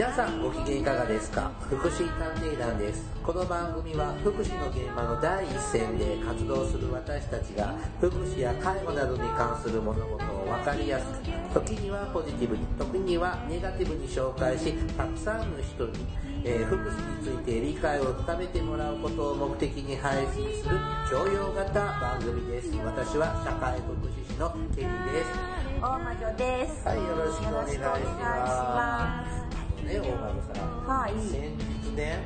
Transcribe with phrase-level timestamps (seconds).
[0.00, 1.52] 皆さんご機嫌いかがですか？
[1.68, 3.04] 福祉探偵団です。
[3.22, 11.04] この番組は福祉の現場の第一線で活動する私たちが福祉や介護などに関する物事を分かりやす
[11.52, 15.92] く時にはポジティブに時にはネガティブに紹介したくさんの人に、
[16.44, 20.78] えー、福祉について理解を深めてもらうことを目的に配信する
[21.10, 22.74] 教養型番組です。
[22.86, 25.30] 私は社会福祉士のケリーです。
[25.82, 26.88] 大魔女です。
[26.88, 29.39] はいよろしくお願いします
[29.90, 30.86] ね、大丸さん。
[30.86, 31.12] はい。
[31.18, 32.22] 先日ね、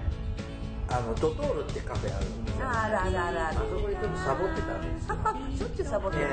[0.88, 2.68] あの、ドトールってカフェあるんですよ。
[2.68, 5.16] あらあらあらあそこでちょっとサボってたんですよ。
[5.56, 6.27] しょっちゅうサボってる、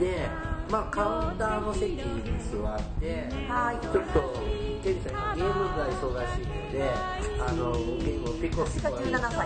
[0.00, 0.26] で、
[0.70, 2.00] まあカウンターの席に
[2.40, 3.78] 座って、はい。
[3.84, 4.40] ちょっと、
[4.82, 6.88] ケリーさん、ゲームが忙しいので、
[7.40, 9.36] あの、ゲームをピコピコやってたん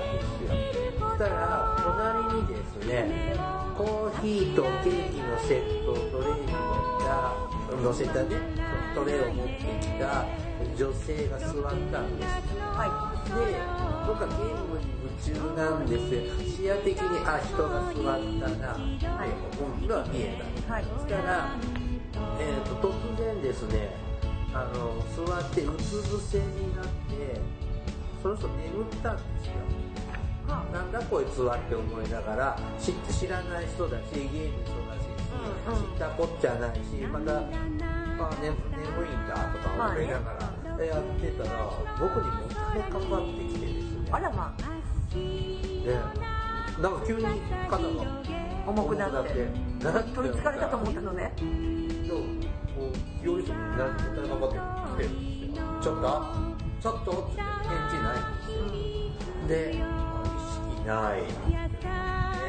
[0.00, 0.56] ですよ。
[1.00, 3.36] そしたら、隣にですね、
[3.76, 6.46] コーヒーとケーキのセットをトレー
[7.76, 8.36] に乗せたね、
[8.94, 10.24] トレーを持ってきた
[10.76, 11.52] 女性が座っ
[11.90, 12.58] たんです。
[12.60, 13.24] はい。
[13.28, 13.58] で、
[14.06, 16.22] 僕はゲームに夢中なんですよ。
[16.44, 20.74] 視野的に、あ、人が座ったな、はい、今度は見えた。
[20.74, 20.84] はい。
[20.84, 21.56] そしたら、
[22.38, 23.90] えっ、ー、と、突然ですね、
[24.54, 27.40] あの、座ってうつ伏せになって、
[28.22, 29.52] その人眠ったんですよ。
[30.46, 35.24] はあ、なんだこいつはって思いながら知知らない人だしゲーム忙しいし、
[35.66, 40.32] うんうん、知ったこっちゃないしまたあ、眠いんだとか思いなが
[40.78, 41.50] らやってたら、
[42.00, 44.08] 僕にもたれかかってきてですね。
[44.10, 44.62] あらまあ。
[45.14, 45.94] で、
[46.82, 47.24] なんか急に
[47.68, 47.88] 肩が
[48.66, 49.74] 重くなって。
[50.14, 51.32] 取りつかれたと思ったのね。
[51.36, 51.42] で
[52.12, 52.20] も、
[52.74, 52.90] こ
[53.22, 55.64] う、寄り添って何もたれかかってきてるんですよ。
[55.82, 58.64] ちょっとちょっとって返事ないんですよ。
[59.48, 59.78] で、意
[60.50, 61.20] 識ない。
[61.20, 62.40] で、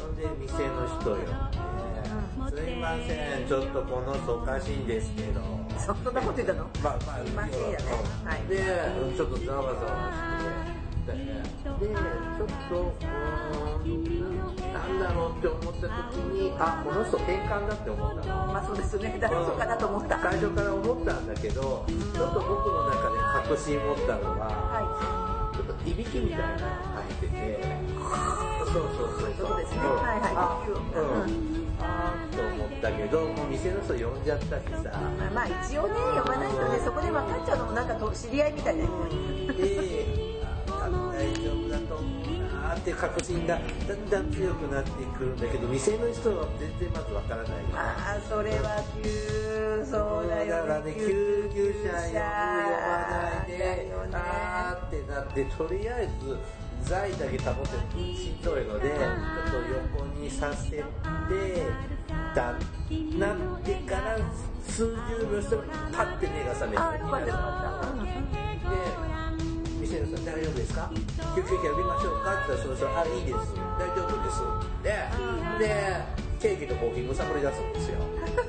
[0.00, 1.51] そんで店の人よ。
[2.54, 5.40] すいません、ちょっとこの人おかしいんですけど。
[5.78, 6.68] そんなこと言ったの？
[6.84, 7.84] まあまあ、すいませんやね。
[8.24, 8.46] はい。
[8.46, 8.60] で、
[9.16, 11.32] ちょっとざわざわして、で、
[11.64, 12.92] ちょっと、
[13.84, 14.14] うん、
[14.70, 18.36] なんだろうって思った時に、あ、この人転換だって思ったの。
[18.52, 20.20] まあそうですね、誰そうかなと思った。
[20.20, 24.84] 最初から思ったんだけど、ちょっと僕の中で確信持ったのは、は
[25.54, 26.68] い、ちょっといびきみたいなのが
[27.00, 27.64] 入ってて、
[28.68, 29.48] そうそうそう。
[29.48, 29.78] そうですね。
[29.80, 30.70] はいはい。
[31.00, 31.61] うん。
[31.82, 34.90] あーと思ったけど、もう店の人呼んじゃったしさ。
[35.34, 38.84] まあ一応ね、呼ばないとね、そこで分かっちゃうのもなんか知り合いみたいな。
[39.58, 40.32] ええ
[40.82, 47.56] 大丈夫だと思うなーっていう確信がだんだん強くなってくるんだけど、店の人は全然まず分からないよ。
[47.74, 50.56] ああ、それは急、そうだよ。
[50.56, 56.36] だからね、救急車呼ぶ呼ばないで、あーってなって、とりあえず、
[56.84, 58.98] 材だけ保ってしんどいので、ちょっ
[59.50, 59.56] と
[59.96, 60.84] 横にさせて、
[62.34, 62.54] だ
[63.18, 64.18] なってから
[64.66, 64.96] 数十
[65.32, 65.56] 秒して
[65.92, 66.78] パッて目が覚めて。
[66.78, 67.38] あ、よかったよか
[67.82, 68.02] った。
[68.02, 68.08] で、
[69.80, 70.90] 店の人大丈夫ですか？
[71.34, 72.34] 救急車呼びましょうか？
[72.34, 73.36] って言ったらその人、あ、いいです。
[73.78, 74.40] 大丈夫です。
[74.82, 74.88] で、
[75.58, 75.66] で、
[76.40, 77.98] ケーキとコーヒーむさぼり出すんですよ。
[77.98, 78.42] でね、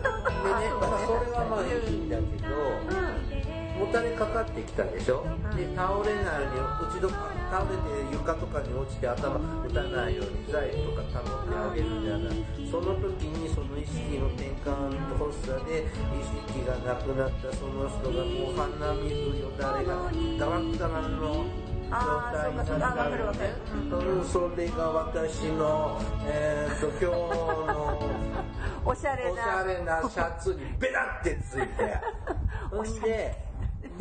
[0.80, 2.50] まあ、それはまあいいんだけど、
[3.78, 5.26] もたれかかってきたでしょ？
[5.56, 12.46] で、倒れないように、うちど倒れて床とかに落ちて頭打たないように材とか保ってあげるじゃない。
[12.70, 21.46] その時にその意識の転換と発作で意識がなくなったその人がもう鼻水よだれがダラッダラの
[21.94, 28.10] 状態になったうん、それが私の、えー、と 今日の
[28.86, 29.32] おしゃれ
[29.84, 30.02] な。
[30.10, 31.98] シャツにベタってついて。
[32.72, 33.53] ほんで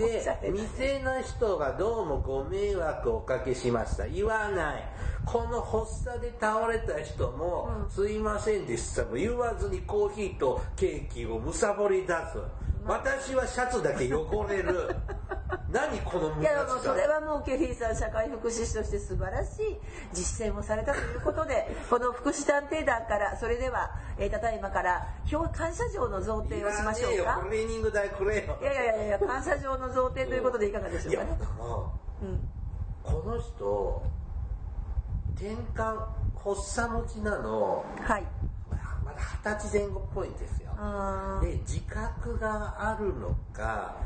[0.02, 4.06] で、店の人がどうもご迷惑をおかけしました。
[4.06, 4.82] 言わない。
[5.24, 12.62] この発作で倒れた人も、すいませんでしたも言わずにコーヒーとケーキをむさぼり出す。
[12.87, 14.97] 私はシャツだけ汚れる。
[15.70, 19.78] 何このいやもうそれはもうケリーさん社会福祉士として素晴らしい
[20.12, 27.40] 実践をされたということでこの福祉探偵団からそれでは、えー、ただいまから表感謝状の贈呈をしましょうか？
[27.43, 28.58] トレーニング代くれよ。
[28.61, 31.25] いやいやいや感謝状の贈呈ということでいかがでしょうか？
[31.25, 31.38] ね、
[32.23, 32.49] うん、
[33.02, 34.02] この人
[35.37, 36.06] 転換
[36.44, 37.82] 発作持ちなの。
[38.02, 38.26] はい
[39.44, 40.72] 二十歳前後っぽいんですよ。
[41.42, 43.96] で自覚があるのか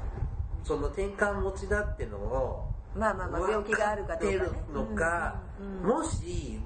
[0.64, 2.66] その転換持ちだってのを
[2.96, 6.58] まあまあまあ病気があるかどうか、ね、のか、うんうん、もし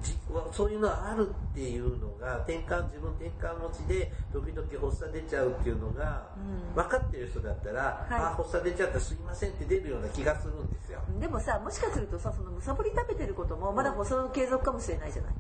[0.52, 11.00] そういうのあるっていうのが転換自分転換持ちで時々発作出ちゃうっていうのが、うん、分かってる人だったら、はい、あ発作出ちゃったすいませんって出るような気がするんですよ。
[11.18, 15.34] でもさもしかするとさそのむさぼり食べてることもまだ発作の継続かもしれないじゃない、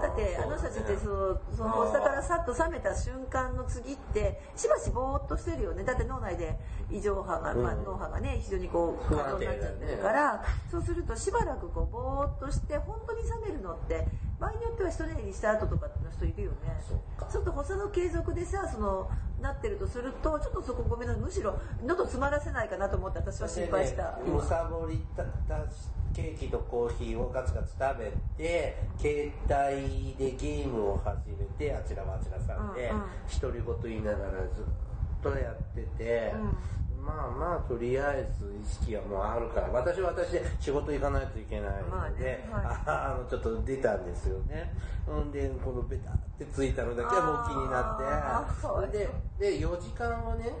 [0.00, 5.82] だってあの人たちってそのその発作からさっと冷めた瞬間の次ってしばしぼーっとしてるよね。
[5.82, 6.56] だって脳内で
[6.90, 14.06] 異常波が、まあ、脳波がね非常にこう不過剰になっちゃってるから、そうするとしばらくこうぼーっとして本当に冷めるのって
[14.40, 16.56] 場合によっては一寝にした後とかの人いるよね。
[17.30, 21.22] ちょっと発作の継続でさそのなってるとするとちょっとそこごめんなさい。
[21.22, 25.64] むしろ喉詰まらせないかなと思って私は心配した、むさぼりたた
[26.14, 33.02] ケーキとコーヒーをガツガツ食べて携帯でゲームを始めてあちらはあちらさんでうんうん。
[33.40, 34.64] 独り言言いながらずっ
[35.22, 36.32] とやってて、
[37.08, 42.64] まあまあとりあえず意識はもうあるから私は私で仕事行かないといけないまあので、ねはい。
[42.64, 44.74] ああのちょっと出たんですよね。
[45.06, 47.80] ほんでこのベタってついたのだけはもう気にな
[48.86, 48.98] って。
[48.98, 49.08] で
[49.38, 50.52] で4時間をね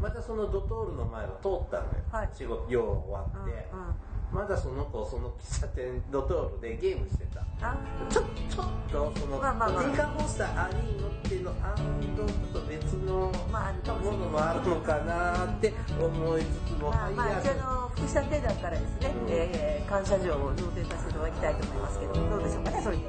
[0.00, 2.28] またそのドトールの前を通ったのよ、はい。
[2.34, 3.94] 仕事用終わって、うんうん
[4.32, 7.42] まだその子その喫茶店ドトールでゲームしてた。
[7.60, 7.76] あ
[8.08, 9.84] ちょちょっとその、まあまあまあ。
[9.84, 19.30] テイカーホスターアリーノっていうのアンドちょっと別のまああるかものもあるのかなって思いつつも、まあ、まあ、一応あの福祉探偵団からですね、うん。
[19.30, 23.02] えー感謝状を贈呈させていただきたいと思いますけどどうでしょうかねそれで。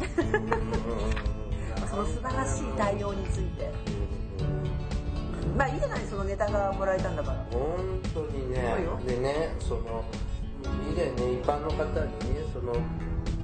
[1.90, 3.72] その素晴らしい対応について
[5.56, 7.46] まあいいじゃないそのネタがもらえたんだから。
[7.50, 8.76] 本当にね
[9.06, 10.04] でねその
[10.90, 12.74] 以前ね一般の方にねその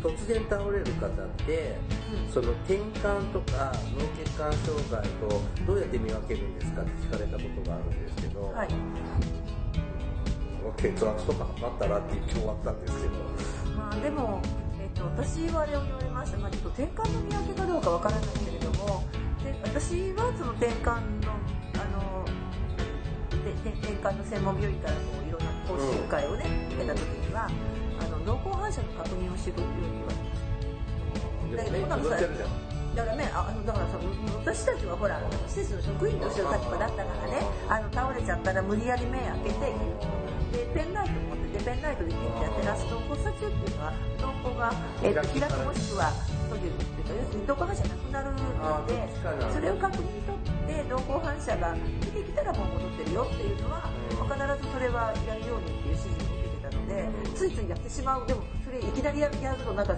[0.02, 1.10] 突然倒れる方っ
[1.46, 1.76] て、
[2.12, 2.32] うん。
[2.32, 8.68] その転換とか脳血管障害とどうやって見分けるんですかって聞かれたことがあるんですけど、はい。
[10.76, 13.14] 血圧とか測ったらって言って終わったんですけど。
[13.76, 14.40] まあでも、
[14.80, 19.04] えっと私はあれを言われました、まあ、ちょっと転換の見分けかどうかわからないけれども
[19.44, 21.32] で私はその転換の
[23.46, 29.94] でで転換の専門病院からこういろんな講習会をね、受けた時にはあの濃厚反射の確認をしてくれるように
[31.54, 32.66] 言われてだけど気取っちゃうじゃん
[32.96, 34.00] だからね、ああのだからさ、
[34.40, 39.76] 私たちはほら、施設の職員としての立場だったからね、あの倒れちゃったら無理やり目開けて、
[40.50, 44.72] でペンライト持ってて、ペンライトでピッてやって出すと、発作中っていうのは、瞳孔が、
[45.04, 46.08] えっと開くもしくは
[46.48, 49.12] 閉じるっていうか、要するに瞳孔反射なくなるので
[49.52, 54.28] それを確認取って、瞳孔反射が出てきたらもう戻ってるよっていうのは、うん。
[54.28, 59.94] 必ずそれはやるようにっていう指示を受けてたので、ついついやってしまう、でもそれいきなりやると、なんか、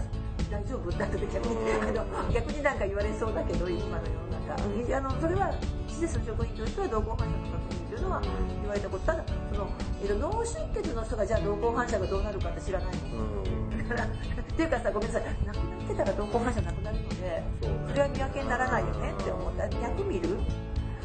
[0.51, 0.91] 大丈夫。
[0.91, 4.57] だって逆に、あの逆になんか言われそうだけど、今の世の中。
[4.65, 4.95] うん。
[4.95, 5.53] あのそれは
[5.87, 9.69] 施設の職員としては同行反射の確認というのは言われたことただその、
[10.01, 12.97] えっと、脳出血の人がじゃあ同行反射がどうなるかって知らない。
[12.97, 13.89] のうん。
[13.89, 14.09] だからっ
[14.57, 15.37] ていうかさごめんなさい。
[15.45, 17.43] 亡くなってたら同行反射なくなるので
[17.89, 19.69] それは見分けにならないよねって思った。
[19.69, 20.39] 脈見る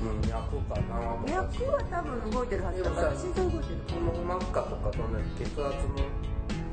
[0.04, 5.56] うん脈かな脈は多分動いてるはずだから心臓動いてるこの真っ赤とかそんな血圧
[5.88, 6.04] の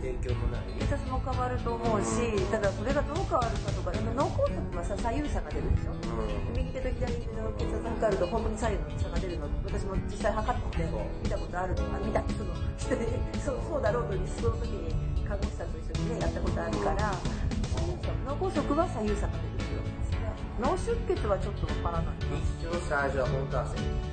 [0.00, 10.88] 影響もない血圧も変わると思うしただそれがどう変わるかとかでも脳梗塞はさ左右差が出るでしょうん右手と左手の血圧測ると本当に左右の差が出るの私も実際測って
[11.22, 12.50] 見たことあるあ見たその
[12.80, 13.06] 人で
[13.44, 14.90] そうそうだろうとその時に
[15.22, 17.14] 看護師さんと一緒にねやったことあるから
[18.26, 19.69] 脳梗塞は左右差が出る
[20.60, 22.14] 脳出血はちょっとわからない。
[22.36, 24.10] 一瞬最初は本当焦る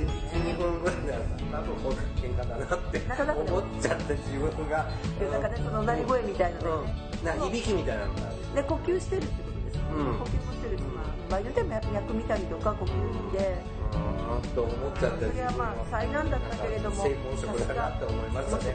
[0.00, 3.02] 12分ぐらいなら多分こう喧嘩だなって
[3.50, 7.24] 思っちゃった自分がでなんかねその鳴り声みたいなうん。
[7.24, 9.76] なんかいびきみたいなのがあるで呼吸してるってことです。
[9.76, 10.18] よ、うん。
[10.18, 18.74] 呼吸もしてるし、まあ、場合によっては脈見たりとか呼吸見てうと思っちゃったそれはまあ災難だったけれども専門職だなって思いましたね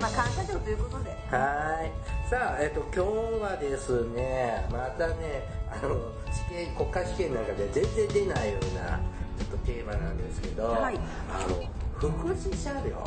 [0.00, 1.92] まあ感謝状ということで はい。
[2.30, 8.98] さあ、えっと、今日はですね、またね、あの、試験、国家試験なんかで全然出ないような、
[9.38, 13.06] ちょっとテーマなんですけど、はいあの、福祉車両。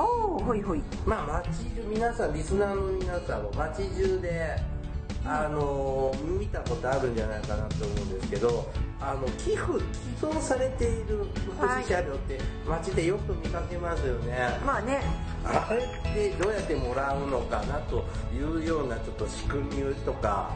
[0.00, 4.56] おおほいほいまあ、街中、皆さん、リスナーの皆さんも街中で、
[5.26, 8.70] あの、見たことあるんじゃないかなと思うんですけど、
[9.10, 14.58] あの、寄付、寄贈されている福祉車両って、街でよく見かけますよね。
[14.64, 15.02] まあね
[15.44, 20.50] あれってどうやってもらうのかなというようなちょっと仕組みとか、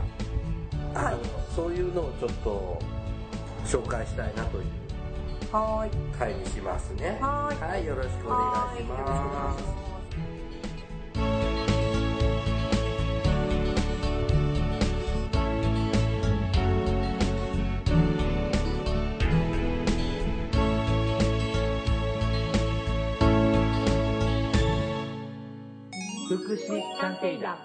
[0.95, 1.17] あのはい
[1.55, 2.78] そういうのをちょっと
[3.67, 4.64] 紹介したいなという
[5.52, 7.19] はーい回にしますね。
[7.21, 8.38] はいよろしくお願
[8.78, 9.62] いしはーよろしくお願います。
[9.62, 9.88] します
[26.29, 27.57] 福祉探偵団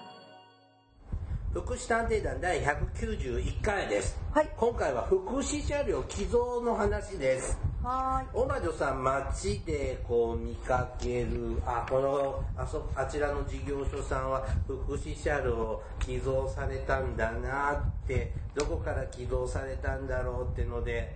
[1.53, 4.17] 福祉探偵団第191回です。
[4.33, 7.59] はい今回は福祉車両寄贈の話です。
[7.83, 21.13] はオバジョさん街でこう見かけるあこのあそあちらの事業所さんは福祉車両寄贈されたんだなってどこから寄贈されたんだろうってので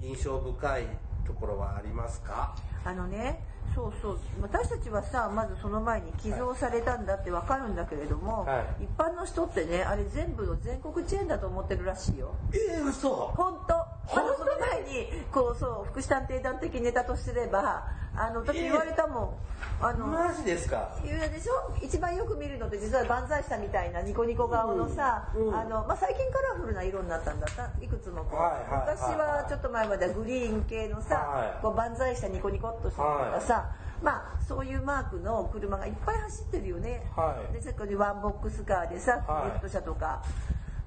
[0.00, 0.84] 印象深い
[1.26, 2.54] ところはありますか？
[2.84, 2.88] い。
[2.88, 3.40] あのね、
[3.74, 12.34] そうそう、私たちはさ、まずその前に寄贈されたんだってわかるんだけれども、は一般の人ってね、あれ全部の全国チェーンだと思ってるらしいよ。
[12.52, 13.96] えー、嘘本当。
[14.08, 17.84] あのその前にこうそう福祉探偵団的ネタとすれば
[18.18, 19.38] あの私言われたも
[19.80, 20.90] ん、あのマジですか？
[21.04, 21.76] 言うでしょ？
[21.82, 25.54] 一番よく見るのって実は万歳したみたいなニコニコ顔のさ、うんうん。
[25.54, 31.62] あのまあ、最近カラフルな色になったんだったいくつもこう、はいはいはい昔はちょっと前まではグリーン系のさ、はい。
[31.62, 33.70] こう万歳したニコニコっとしたのとかさ、
[34.02, 37.52] まあそういうマークの車がいっぱい走ってるよね、はい。
[37.52, 39.48] でそこにワンボックスカーでさはい。
[39.50, 40.22] ネット車とか、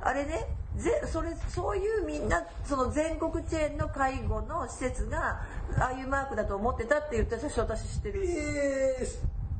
[0.01, 5.41] あれねぜそれそういうみんなその全国チェーンの介護の施設が
[5.77, 9.07] ああいうマークだと思ってたって言った人私知ってるえー、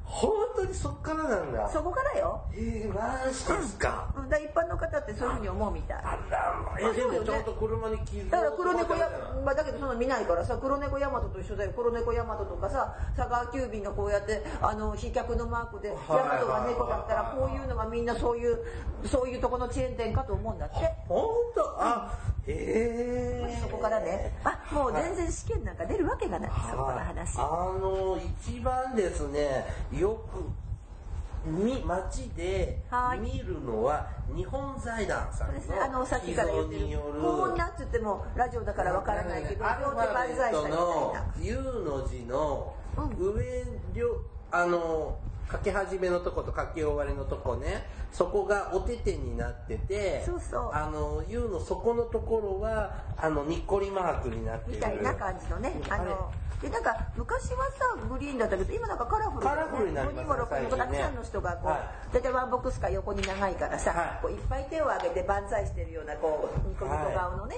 [0.10, 1.70] 本当にそっからなんだ。
[1.70, 5.98] そこからよ、えー、マジですか、うん、だ一般の方ってそういうふうに思うみたい。
[5.98, 9.08] あらえでもちゃんと車に傷だから黒猫や、
[9.46, 11.74] まあ、だけどそんな見ないからさ黒猫ヤマトと一緒だよ。
[11.76, 18.58] 黒猫ヤマトとかさ佐川急便がこうやってあの飛脚のマークでヤマトが猫だったらこういうのがみんなそういう
[19.06, 20.76] そういうとこのチェーン店かと思うんだって。
[21.08, 21.62] 本当？
[21.80, 23.60] あへえ。
[23.62, 24.36] そこからね。
[24.44, 26.52] あもう全然試験なんか出るわけがない。
[26.72, 27.38] そこの話。
[27.38, 27.42] あ
[27.80, 29.66] の一番ですね
[30.00, 33.20] よくみ街ではい。
[33.20, 35.80] 見るのは日本財団さんのそうですね。
[35.80, 37.22] あのさっきから言ってる寄贈による。
[37.22, 43.02] こうなっつってもラジオだからわからないけど両手万歳したみたいのな U の字のう
[43.36, 44.08] 上両
[44.52, 45.18] あの
[45.52, 47.88] 書き始めのとこと書き終わりのとこね。
[48.12, 50.72] そこがお手手になっててそうそう。
[50.74, 54.80] あの U の底のところはあのにっこりマークになっている。
[54.80, 55.74] みたいな感じのね。
[55.90, 59.64] あのでなんか昔はさグリーンだったけど今なんかカラフルだよね。
[59.64, 61.80] カラフルになりますね5人も6人もたくさんの人がこう、はい。
[62.14, 64.20] 大体ワンボックスカー横に長いからさ、はい。
[64.22, 67.56] こういっぱい手を挙げて万歳してるようなこうニコニコ顔のね、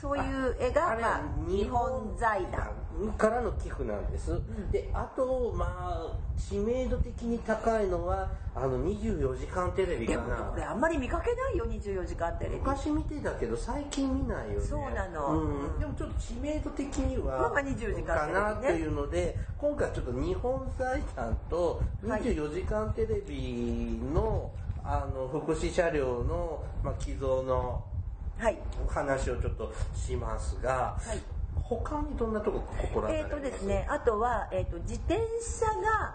[0.00, 2.70] そういう絵が、まあ、日本財団。
[3.18, 4.40] からの寄付なんです、
[4.72, 12.56] であとまあ知名度的に高いのはあの24時間テレビでもかなこれあんまり見かけないよ24時間テレビ。
[12.56, 14.64] 昔見てたけど最近見ないよね。
[14.64, 15.40] そうなの。
[15.40, 18.02] うん、でもちょっと知名度的にはまあまあ24時間テレビね。
[18.02, 22.22] かなっていうので今回ちょっと日本財団とはい。
[22.22, 24.50] 24時間テレビの,、
[24.82, 27.84] あの福祉車両の、まあ、寄贈の
[28.38, 28.58] はい。
[28.84, 31.20] お話をちょっとしますが、はい。
[31.62, 33.42] 他にどんなとこ心当たりえっ、あります？
[33.44, 36.14] とですねあとは、えー、と自転車が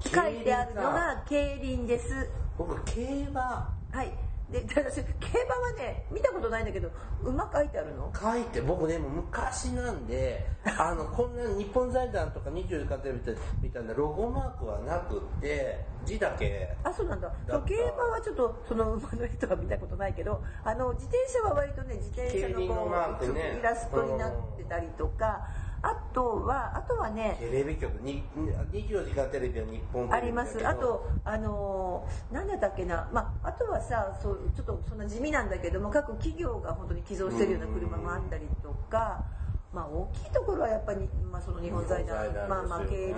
[0.00, 2.28] 書いてあるのが競輪です。
[2.58, 3.74] 僕競馬。
[3.90, 4.12] はい。
[4.50, 6.88] で、私、競馬はね、見たことないんだけど、
[7.24, 8.12] 馬書いてあるの？
[8.14, 10.46] 書いて僕ねもう昔なんで
[10.78, 13.20] あのこんな日本財団とか24時間テレビ
[13.60, 16.76] みたいなロゴマークはなくって字だけ。
[16.84, 17.32] あ、そうなんだ。
[17.66, 23.54] 競馬はちょっと、その馬の絵とか見たことないけど、あの、自転車は割とね、自転車のこマークね。
[23.56, 25.48] う、イラストになってたりとか、
[25.86, 28.24] あとは、あとはね、テレビ局に
[28.72, 30.66] 24時間テレビは日本あります。
[30.66, 39.24] あと、あのー、なんだったっけな、まあ、あとはさ、そう、ちょっとそんな地味なんだけども、各企業が本当に寄贈してるような車もあったりとか、
[39.72, 42.16] まあ、大きいところはやっぱり、まあ、その日本財団、
[42.48, 43.14] まあまあ、競輪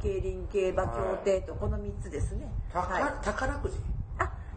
[0.00, 2.46] 競輪競馬協定と、この3つですね。
[2.72, 3.12] 宝はい。
[3.24, 3.76] 宝くじ？
[3.78, 4.01] あ、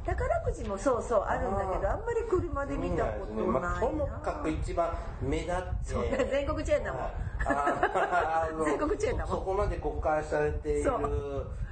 [0.06, 3.52] 宝くじもそうそうあるんだけど、あんまり車で見たことないな。
[3.60, 6.28] まあ、ともかく一番目立って。
[6.30, 7.02] 全国チェーンだもん。
[7.48, 9.34] あの全国チェーンだもん。
[9.34, 10.92] そそこまで公開されている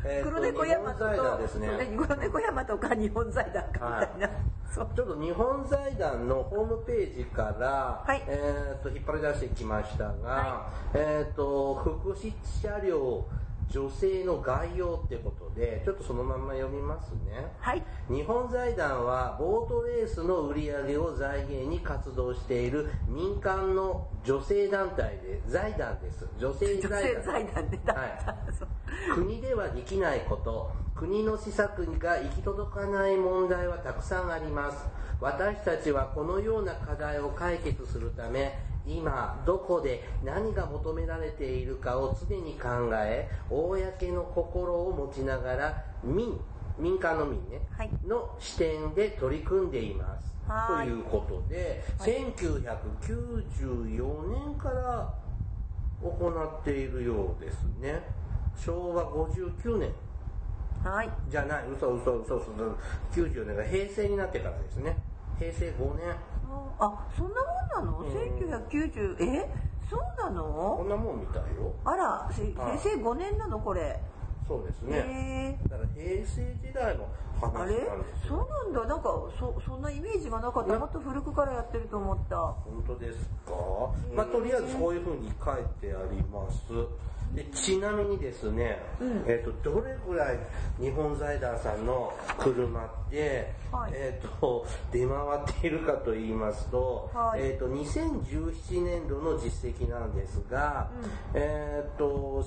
[0.05, 1.69] えーと黒猫山と日本財団ですね。
[1.95, 4.29] 黒猫山とか日本財団かみたいな、
[4.73, 4.87] そう。
[4.95, 8.21] ちょっと日本財団のホームページから、はい。
[8.27, 13.25] えー、と引っ張り出してきましたが、はえー、と福祉車両
[13.73, 17.47] 女性の概要ってことでちょっとそのまま読みますね。
[17.59, 17.81] はい。
[18.07, 26.27] 日本財団はボートレースの売り上げを財源に活動している民間の女性団体で財団です。
[26.37, 27.23] 女性女財団。
[27.23, 29.13] 性財団ではい。
[29.15, 30.71] 国ではできないこと。
[30.95, 34.85] 国の施策が行き届かない問題はたくさんあります。
[35.19, 46.39] 私たちはこのような課題を解決するため今どこで何が求められているかを常に考え公の心を持ちながら民
[46.77, 47.89] 民間の民ね、はい。
[48.05, 50.33] の視点で取り組んでいます。
[50.67, 55.13] ということで、1994年から
[56.01, 58.01] 行っているようですね。
[58.57, 59.91] 昭和59年。
[60.83, 61.09] はい。
[61.29, 61.65] じゃない。
[61.75, 62.51] 嘘嘘嘘嘘
[63.13, 64.97] 94年が平成になってからですね。
[65.39, 66.15] 平成5年
[66.79, 67.41] あそんな
[67.79, 68.07] もんなの、うん。
[68.07, 69.49] 1990え？
[69.89, 71.73] そそうなこのんなもんみたいよ。
[71.85, 73.59] あらせ平成5年なの？
[73.59, 73.99] これ。
[74.47, 75.69] そうですへねえ。
[75.69, 77.07] だから平成時代の
[77.39, 77.89] 話なんあれですよ。
[78.29, 78.87] そうなんだ。
[78.87, 80.73] なんかそそんなイメージがなかった。
[80.73, 82.37] ねもっと古くからやってると思った。
[82.37, 83.53] 本当ですか、
[84.15, 86.63] まあ、とりあえずそういうふうに書いてあります
[87.35, 89.23] でちなみにですね、うん。
[89.27, 90.39] えっとどれぐらい
[90.79, 93.91] 日本財団さんの車って、はい。
[93.95, 97.41] えっと出回っているかと言いますと,、はい。
[97.41, 100.89] えっと2017年度の実績なんですが、
[101.33, 102.45] えっと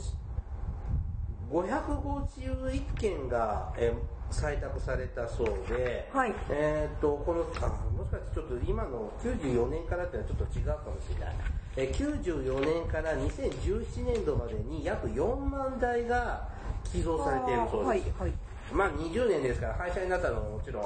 [1.50, 6.34] 551件が、えー採択されたそうで、はい。
[6.50, 11.34] えーっと、この、あ、もしかしてちょっと今の94年からっていうのはちょっと違うかもしれない。
[11.76, 16.48] えー94年から2017年度までに約4万台が
[16.90, 17.88] 寄贈されているそうです。
[17.88, 18.32] はいはい
[18.72, 20.84] まあ20年ですから廃車になったのももちろん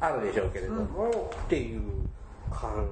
[0.00, 1.80] あるでしょうけれども、っていう
[2.50, 2.86] 感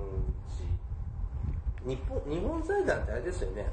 [1.85, 1.91] じ。
[1.91, 3.67] 日本、日本財団ってあれですよね。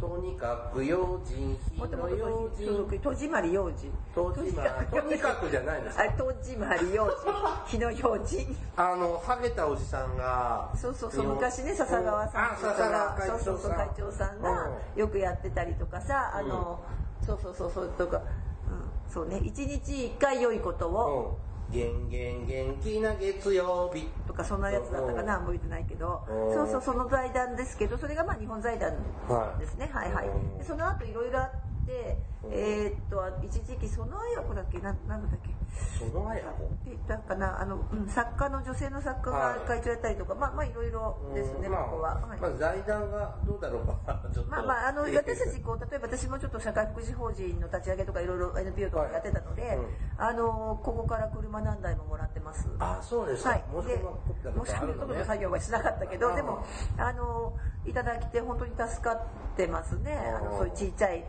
[0.00, 3.90] とにかく用心、日もともの用と心、戸締まり用心。
[4.14, 4.86] 戸締まり。
[4.88, 7.32] とにかくじゃないんですかあ戸締まり用心。
[7.66, 8.56] 日の用心。
[8.76, 13.44] あの、ハゲたおじさんが、そうそうそう昔ね笹川さんあ、笹川会長さん。
[13.44, 15.00] そうそうそう会長さんがうん。
[15.00, 16.78] よくやってたりとかさあの、
[17.24, 21.55] そうそうそうそうとか、うん、そうね一日一回良いことを、うん。
[21.70, 24.08] 元元元気な月曜日。
[24.26, 25.38] とかそんなやつだったかな。
[25.38, 26.22] 覚えてないけど。
[26.28, 26.54] うん。
[26.54, 28.92] そうそうその財団ですけどそれがまあ日本財団
[29.28, 29.90] はいですね。
[29.92, 30.12] はい。
[30.12, 30.30] はい
[30.62, 34.78] その後いろいろあってうんえーっと一時期その綾子だっけ？
[34.78, 35.50] ななんだっけ？
[35.98, 37.60] そのあやって言ったかな？
[37.60, 43.96] あの、うん、作家の女性の作家が会長やったりとか、まあまあいろいろですね、まあ、ここは、はいまあ、財団がどうだろうか。
[44.48, 49.86] まあまあ、あの、私たち、こう、例えば私もちょっと社会福祉法人の立ち上げとかいろいろ NPO とかやってたので、はいうん
[50.18, 52.68] あの、ここから車何台ももらってます。
[52.78, 53.50] あ、そうですか。
[53.50, 53.64] はい。
[53.82, 55.24] 申し込み込みのことあるのね。
[55.24, 56.64] 作業はしなかったけど、あでも、
[56.96, 57.52] あの、
[57.84, 59.22] いただきて本当に助かっ
[59.56, 60.16] てますね。
[60.16, 61.24] あの、そういうちっちゃい、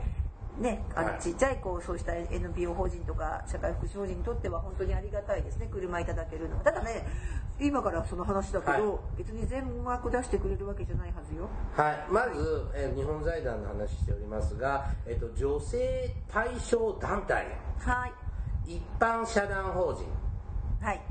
[0.60, 1.14] ね、あはい。
[1.14, 5.68] のちっちゃいこうそうした NPO 法人とか社会福祉法人にとっては本当にありがたいですね。
[5.72, 6.64] 車いただけるのは。
[6.64, 7.06] ただね
[7.60, 9.00] 今からその話だけど、はい。
[9.18, 11.50] 別に全額出してくれるわけじゃないはずよ。
[11.76, 12.06] はい。
[12.12, 17.46] まず、えー日本財団の話しておりますが、えっ、と、女性対象団体、
[17.80, 18.08] は
[18.66, 18.76] い。
[18.76, 20.06] 一般社団法人、
[20.86, 21.02] はい。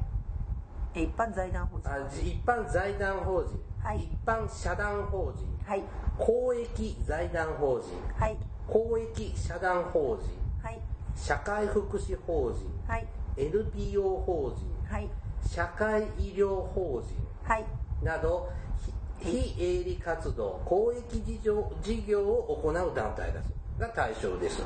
[0.95, 1.91] え一般財団法人。
[1.91, 4.05] あ一般財団法人、はい。
[4.05, 5.83] 一般社団法人、はい。
[6.19, 10.29] 公益財団法人、はい公益社団法人、
[10.63, 10.81] はい。
[11.15, 13.07] 社会福祉法人、はい。
[13.37, 15.09] NPO 法人、はい。
[15.47, 17.65] 社会医療法人はい。
[18.03, 18.51] など、
[19.21, 24.63] 非非営利活動、公益事業事業を行う団体だそうが対象です。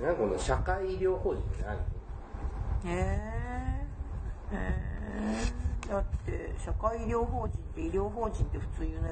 [0.00, 1.76] なんかこの社会医療法人って何？
[1.76, 1.78] へ
[2.90, 2.92] え
[4.52, 9.11] へえだって社会医療法人って医療法人って普通言うや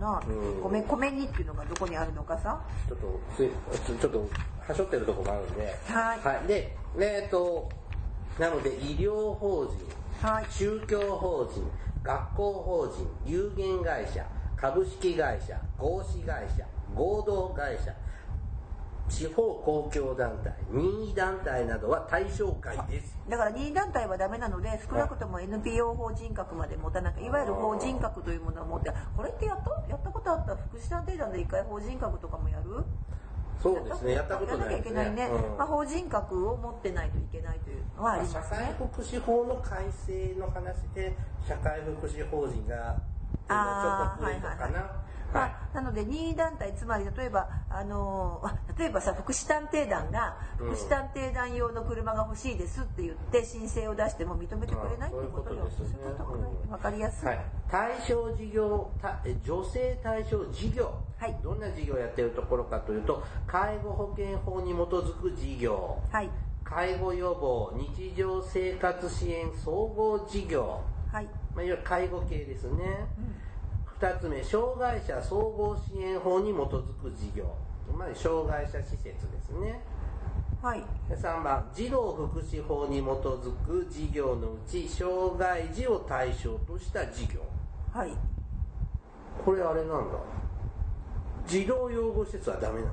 [0.00, 4.28] なうんごめん米にっていうのがどこにあるのかさちょっとちょっと、
[4.68, 5.78] はしょってるところもあるんで。
[5.86, 6.46] はいはい。
[6.46, 7.70] で、えっと、
[8.38, 11.62] なので、医療法人、はい宗教法人、
[12.02, 14.24] 学校法人、有限会社、
[14.56, 17.92] 株式会社、合資会社、合同会社、
[19.08, 23.16] 地方公共団体、任意団体などは対象外です。
[23.28, 32.84] だから任意団体はダメなので少なくとも NPO 法人格まで持たなきゃいわゆる法人格というものを持ってこれってやったやったことあった福祉探偵団で一回法人格とかもやる？
[33.62, 34.68] そうですね、やったことない。
[34.68, 34.94] ですね。
[34.94, 35.56] やらなきゃいけないね、うん。
[35.56, 38.74] まあ、法人格を持ってないといけないというのはあり社ますね。
[38.78, 41.16] 会福祉法の改正の話で、
[41.48, 43.00] 社会福祉法人が、
[43.48, 45.05] ちょっと増えたかな。
[45.36, 45.50] まはい。
[45.72, 50.66] あ、なので任意団体つまり例えばあのあ例えばさ福祉探偵団がうん。
[50.74, 55.66] 福祉探偵団用の車が欲しいですって言って申請を出しても認めてくれないっていうことよ。
[55.66, 55.98] あそういうことですね。
[56.02, 56.70] そういうことうん。
[56.70, 61.36] わかりやすい、はい、対象事業たえ女性対象事業、はい。
[61.42, 65.98] どんな事業をやってるところかというと介護保険法に基づく事業。
[66.10, 66.30] はい。
[66.66, 70.80] 介護予防日常生活支援総合事業、
[71.12, 73.06] はい、まあ、いわゆる介護系ですね、
[74.00, 77.54] 2つ目障害者総合支援法に基づく事業。
[77.90, 79.80] つまり障害者施設ですね。
[80.62, 80.84] はい。
[81.08, 87.40] で3番児童福祉法に基づく事業のうち障害児を対象とした事業。
[87.92, 88.10] はい。
[89.44, 90.18] これあれなんだ。
[91.46, 92.90] 児童養護施設はダメなんだ。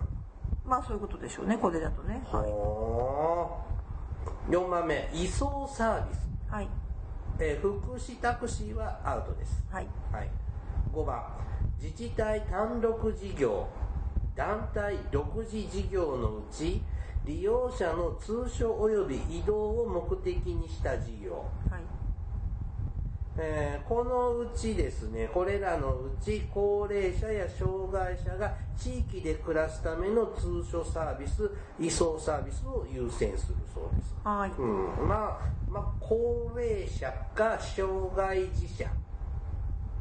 [0.65, 1.57] まあそういうことでしょうね。
[1.57, 2.21] これだとね。
[2.25, 3.73] はあ。
[4.49, 6.67] 4番目移送サービス、はい。
[7.39, 9.87] えー福祉タクシーはアウトです、はい。
[10.11, 10.29] はい、
[10.93, 11.23] 5番
[11.82, 13.67] 自治体単独事業
[14.36, 16.82] 団体独自事業のうち
[17.25, 22.03] 利用者の通所及び移動を目的にした事業はい
[23.38, 34.15] えーこのうちですね、これらのうち高齢者や障害者が地域で暮らすための通所サービス、移送サービスを優先するそうです。
[34.23, 34.51] はい。
[34.58, 39.02] うん、まあ、まあ、高齢者か障害児者はい。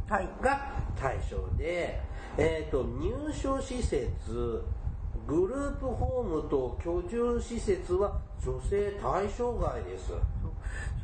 [0.09, 2.01] が対象で、
[2.37, 4.65] えー、と入所施設
[5.27, 10.13] グループホームと居住施設は女性対象外です。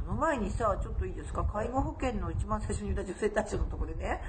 [0.09, 4.21] その前にさ、ちょっといいですか、介護保険の一番最初に言った女性対象のところでね、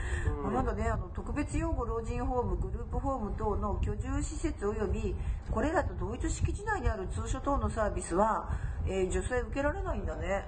[0.44, 0.48] うん。
[0.50, 5.16] あなんだね、あの特別養護老人ホーム、グループホーム等の居住施設及び、
[5.50, 8.50] これらと同一敷地内にある通所等のサービスは、
[8.86, 10.46] えー女性受けられないんだね。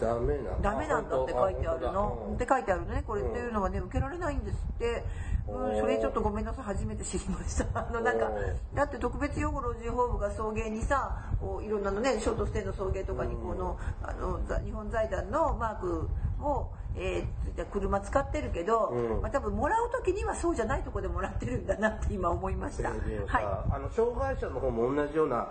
[0.00, 2.32] ダメなんダメなんだって書いてあるの。
[2.34, 3.02] って書いてあるね。
[3.06, 5.04] これうんっていうのはね、受けられないんですって。
[5.46, 7.66] うん、それちょっとごめんなさい、初めて知りました。
[7.74, 8.30] あの、なんか
[8.72, 16.08] お、だって特別養護老人ホームが送迎にさ、こういろんなのね、ショートステイの送迎とかに、この、あの、ざ日本財団のマーク
[16.40, 22.90] を、えー車使ってるけど、うんまあ多分もらう時にはそうじゃないとこでもらってるんだなって今思いました。
[22.90, 25.48] はあの障害者の方も同じような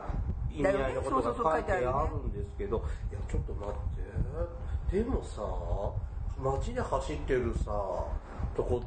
[0.56, 3.74] 意味合いのことだよねそうそうそうが書いてあるんですけど、いやちょっと待っ
[4.90, 4.98] て。
[4.98, 5.42] でもさ
[6.38, 7.72] 街で走ってるさ
[8.56, 8.82] とこ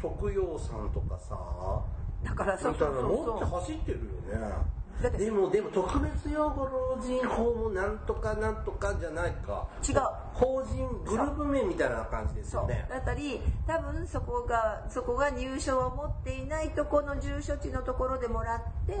[0.00, 1.36] 徳陽さんとかさ
[2.24, 3.60] だからそうみたいなそうそうもっとそう。
[3.60, 4.54] 走ってるよね
[5.08, 9.66] でもでも特別養護老人ホームなんとかなんとかじゃないか。
[9.88, 9.96] 違う。
[10.34, 12.86] 法人グループ名みたいな感じですよね。
[12.90, 18.92] だったり多分そこがそこが入所を持っていないとこの住所地のところでもらって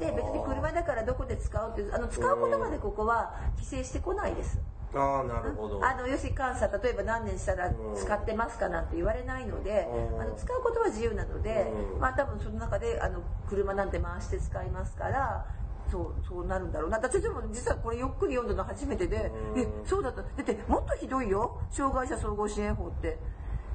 [0.00, 4.58] で別に車だからどこで使うっていうあの使うことまでここは規制してこないです。
[4.94, 5.84] ああなるほど。
[5.84, 7.96] あの要するに監査例えば何年したらうん。
[7.96, 10.20] 使ってますかなんて言われないので、うん。
[10.20, 12.00] あの使うことは自由なので、うん。
[12.00, 15.46] まあ多分その中であの車なんて回して使いますから。
[15.90, 16.96] そうそうなるんだろうな。
[16.96, 19.60] 私でも実はこれゆっくり読んだの初めてで、うん。
[19.60, 20.22] えそうだった。
[20.22, 21.60] だってもっとひどいよ。
[21.70, 23.18] 障害者総合支援法って。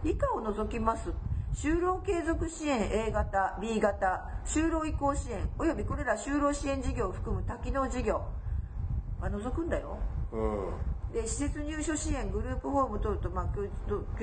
[0.03, 1.11] 以下を除きます。
[1.53, 8.21] 就労継続支援 A 型 B 型就労移行支援およびこれら就労支援事業を含む多機能事業。
[9.19, 9.97] は除くんだよ。
[10.31, 10.73] うん
[11.13, 13.63] で施設入所支援グループホーム等と、まあ、居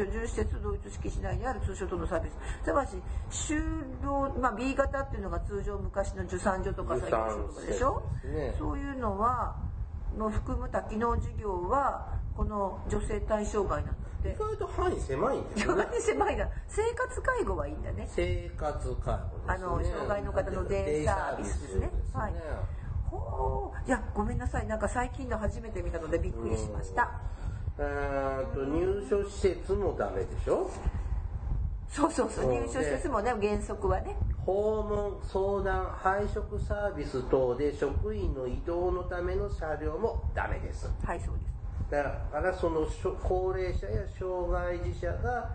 [0.00, 2.36] 居住施設同一敷地内にある通所等のサービス。
[2.64, 3.60] ただし就
[4.04, 8.02] 労、まあ、B 型っていうのが通常昔の受産所とか所とかでしょ？
[8.24, 8.54] ね。
[8.58, 9.56] そういうのは
[10.16, 14.30] の含む多機能事業はこの女性対象外なんだって。
[14.30, 15.86] 意外と範囲狭いんですよね。
[16.00, 16.48] 狭いな。
[16.68, 18.06] 生活介護はいいんだね。
[18.10, 19.18] 生活介護ですね。
[19.46, 21.90] あの障害の方のデイサービスですね。
[21.90, 22.75] デイサービスですね
[23.10, 24.66] ほういやごめんなさい。
[24.66, 27.10] なんか最近の初めて見たのでびっくりしました。
[27.78, 30.70] えーっと入所施設もダメでしょ？
[31.88, 32.44] そうそうそう。
[32.46, 32.54] うん。
[32.66, 34.16] 入所施設もね原則はね。
[34.44, 40.88] 訪問相談配食サービス等で職員の移動のための車両もダメです。
[41.04, 41.90] はいそうです。
[41.90, 42.86] だからその
[43.22, 45.50] 高齢者や障害児者が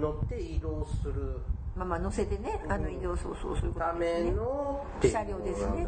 [0.00, 1.40] 乗って移動する
[1.76, 4.30] まあまあ乗せてねあの移動そうそうそういうことたですね。
[4.30, 4.86] めの。
[5.02, 5.76] 車両ですね。
[5.76, 5.86] ね。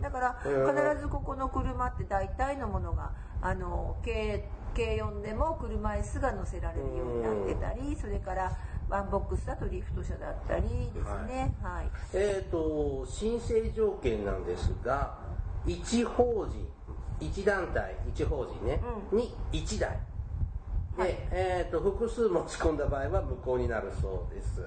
[0.00, 4.42] だからうん必ずここの車って大体のものがあの軽
[4.74, 8.56] 軽4でも車椅子が乗せられるようになってたりそれから
[8.88, 11.54] ワンボックスだとリフト車だったりですね。
[11.62, 15.18] はい、えー、と申請条件なんですが
[15.66, 16.66] 一法人
[17.20, 19.98] 一団体一法人ね、うに1台
[20.98, 21.16] で、はい。
[21.30, 24.62] えー、と複数持ち込んだ場合は無効になるそうです、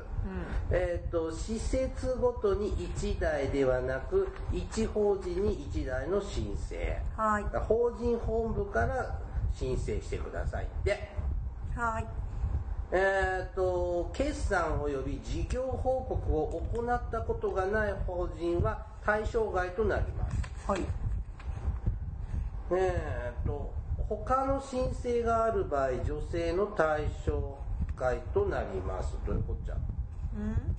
[0.72, 6.98] えー、と施設ごとに1台ではなく一法人に1台の申請。
[7.16, 7.44] はい。
[7.68, 9.20] 法人本部から
[9.54, 10.66] 申請してください。
[10.66, 11.10] って
[11.76, 12.08] はい。
[12.94, 20.42] えー、と決算及び事業報告を行ったことがない法人は対象外となります。
[20.68, 20.82] はい。
[22.74, 23.81] えー、と
[24.18, 27.58] 他の申請がある場合女性の対象
[27.96, 29.16] 外となります。
[29.26, 29.78] どういうこっちゃう
[30.38, 30.76] ん。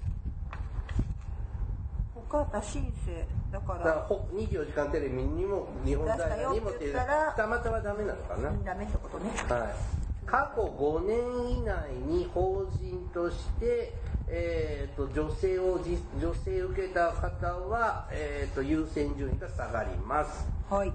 [2.29, 3.25] 他他申請。
[3.51, 9.31] だかだかららほ24時間テレビにも日本財団にもっていうたよって言ったら二股はダメなのかな、ダメってことね。
[9.49, 13.95] はい、過去5年以内に法人として、
[14.29, 20.47] えー、と女性をじ女性受けた方は、えー、と優先順位が下がります。
[20.69, 20.93] はい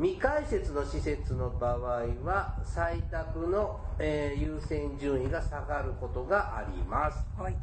[0.00, 7.18] 未開設の施設の場合は採択の、えー優先順位が下がることがあります。
[7.38, 7.56] はい。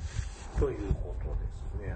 [0.60, 1.26] ということ
[1.82, 1.96] ですね。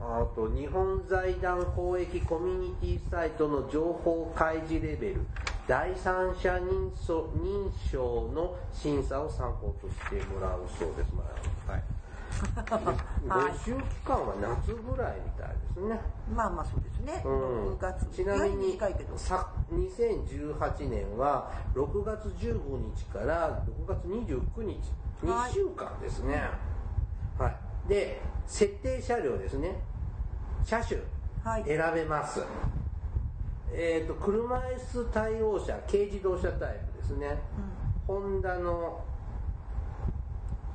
[0.00, 5.26] あと日本財団公益コミュニティサイトの情報開示レベル
[5.68, 11.24] 第三者認証認証の審査を参考としてもらうそうです、ま
[11.68, 16.00] あはい、はい募集期間は夏ぐらいみたいですね。
[16.34, 17.74] まあまあそうね、うん。
[17.74, 18.06] 6月。
[18.06, 18.78] ちなみに
[19.16, 22.60] さ2018年は6月15
[22.94, 24.92] 日から6月29日
[25.22, 26.42] 2はい週間ですね。
[27.38, 29.76] はい、で設定車両ですね。
[30.64, 31.00] 車種
[31.44, 31.64] はい。
[31.64, 32.42] 選べます、
[33.72, 37.38] えっ、と車椅子対応車軽自動車タイプですね、
[38.08, 39.04] ホンダの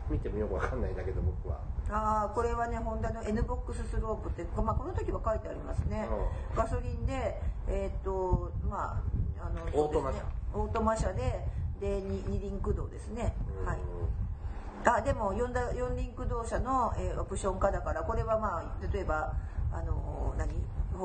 [0.09, 1.59] 見てもよくわかんないんだけど僕は
[1.91, 6.07] ああこれはねホンダの N ボックススロープって、まあ、この時は書いてありますね、
[6.53, 9.01] うガソリンでえっ、とま
[9.39, 10.23] ああのオートマ車。
[10.53, 11.45] オートマ車で
[11.81, 13.77] で二二輪駆動ですね、はい。
[13.77, 13.83] うん
[14.83, 19.33] あでも四輪駆動車の、えーオプション化だからこれはまあ例えば
[19.71, 20.49] あの何？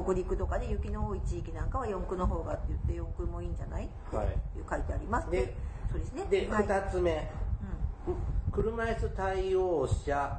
[0.04, 3.84] 北陸とかで雪の多い地域なんかは四駆の方がって言って四駆もいいんじゃない？
[3.84, 5.30] ってはいいう書いてあります。
[5.30, 5.54] で
[5.90, 6.24] そうですね。
[6.30, 6.64] ではい。
[6.66, 7.30] 2つ目、
[8.52, 10.38] 車椅子対応車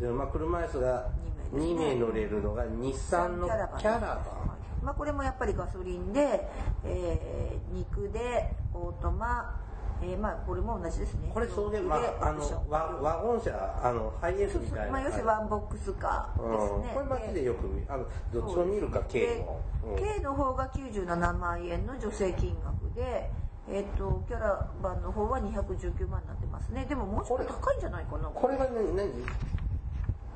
[0.00, 1.08] でまあ、車椅子が
[1.52, 3.78] 2名乗れるのが日産のキャラバン。
[4.08, 6.46] はいまあ、これもやっぱりガソリンで、
[6.84, 9.60] えー肉でオートマ、
[10.02, 11.30] えーまあ、これも同じですね。
[11.32, 19.96] これそうで、まあ、あのワワゴン車あのハイエースみたいなまあ、要するにワンボックスカーですね、うん、これ街でよく見あのどっちを見るか K も、うん。
[19.96, 23.30] で K の方が97万円の助成金額で、
[23.68, 26.84] えっとキャラバンの方は219万になってますね。
[26.86, 28.28] でももうちょっと高いんじゃないかな。
[28.28, 29.10] これがね何？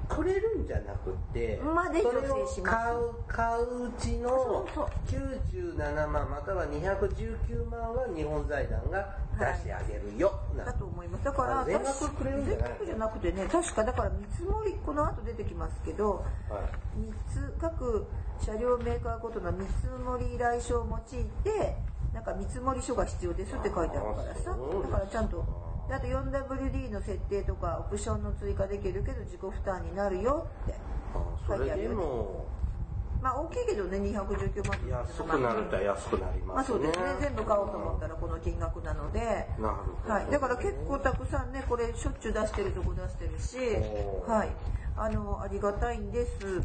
[0.09, 4.89] くれるんじゃなくてまでそれを助成します買う買ううちのそうそう。
[5.77, 10.65] 97万または219万は日本財団が出してあげるよ、な。
[10.65, 11.25] だと思います。
[11.25, 16.59] だからあ全額くれるんじゃない全額じゃなくてね確かだから見積もりこの後出てきますけどは
[16.97, 16.99] い。
[16.99, 18.07] 見つ各
[18.41, 21.77] 車両メーカーごとの見積もり依頼書を用いて
[22.15, 24.51] なんか見積もり書が必要ですって書いてあるからさ。
[24.51, 25.45] だからちゃんと
[25.89, 30.75] であと 4WD の設定とかオプションの追加できるけど自己負担になるよって
[31.15, 32.47] あそれでも
[33.23, 39.21] まあ大きいけどね219万安くなると安くなりまあますねそうですね全部買おうと思ったらこの金額なので。
[39.21, 40.13] なるほど。
[40.15, 43.57] はい、だから結構たくさんねこれしょっちゅう出してるとこ出してるし
[44.31, 44.51] はい。
[44.97, 46.63] あのありがたいんです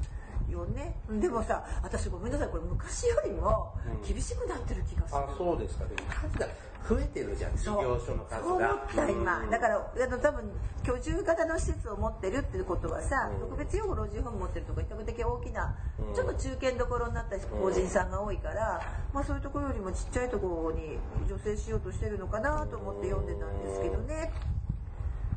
[0.51, 0.95] よね。
[1.09, 2.49] でもさ私ごめんなさい。
[2.49, 3.73] これ昔よりも
[4.05, 5.85] 厳しくなってる気がする、あそうですか。
[5.85, 6.47] でも数が
[6.87, 10.51] 増えてるじゃん事業所の数そう思がった今、うんだからあの多分
[10.83, 13.39] 居住型の施設を持ってるっていうことはさ、うん。
[13.39, 15.75] 特別養護老人ホーム持ってるとか比較的大きな、
[16.09, 16.13] うん。
[16.13, 18.81] ちょっと中堅どころになった法人さんが多いから、
[19.13, 24.33] まあそういうところよりもちっちゃいところに助成しようとしてるのかなと思って読んでたんですけどね、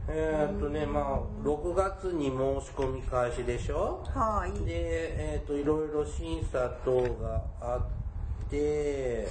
[0.09, 4.05] えーっとねまあ6月に申し込み開始でしょ？
[4.15, 9.29] はい、でえーっといろいろ審査等があって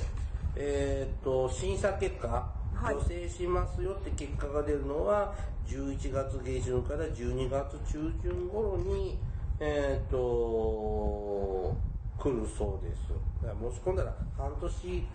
[0.56, 2.28] えーっと審査結果
[2.74, 2.96] はい。
[3.02, 5.34] 助成しますよって結果が出るのは
[5.66, 9.18] 11月下旬から12月中旬頃に
[9.60, 11.76] えーっと
[12.18, 13.10] 来るそうです。
[13.44, 15.08] だから申し込んだら半年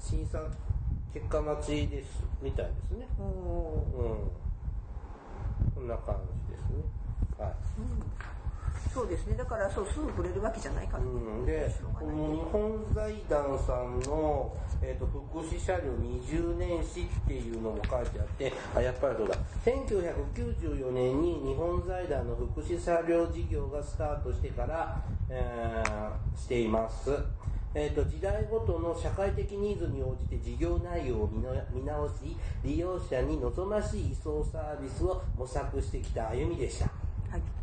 [0.00, 0.40] 審査
[1.12, 3.06] 結果待ちですみたいですね。
[3.18, 3.26] うん。
[5.74, 6.16] こんな感
[6.48, 6.82] じですね。
[7.38, 7.54] はい
[9.00, 9.34] そうですね。
[9.34, 19.36] だからそうすぐ触れるわけじゃないから、うん、で、この日本財団さんの、えー、と福祉車両20年史っていうのも書いてあって、あ、やっぱりそうだ。
[19.64, 27.10] 1994年に日本財団の福祉車両事業がスタートしてから、えーしています。
[27.72, 31.30] えー、と時代ごとの社会的ニーズに応じて事業内容を
[31.72, 36.86] 見直し利用者に望ましい移送サービスを模索してきた歩みでした。
[36.86, 36.99] はい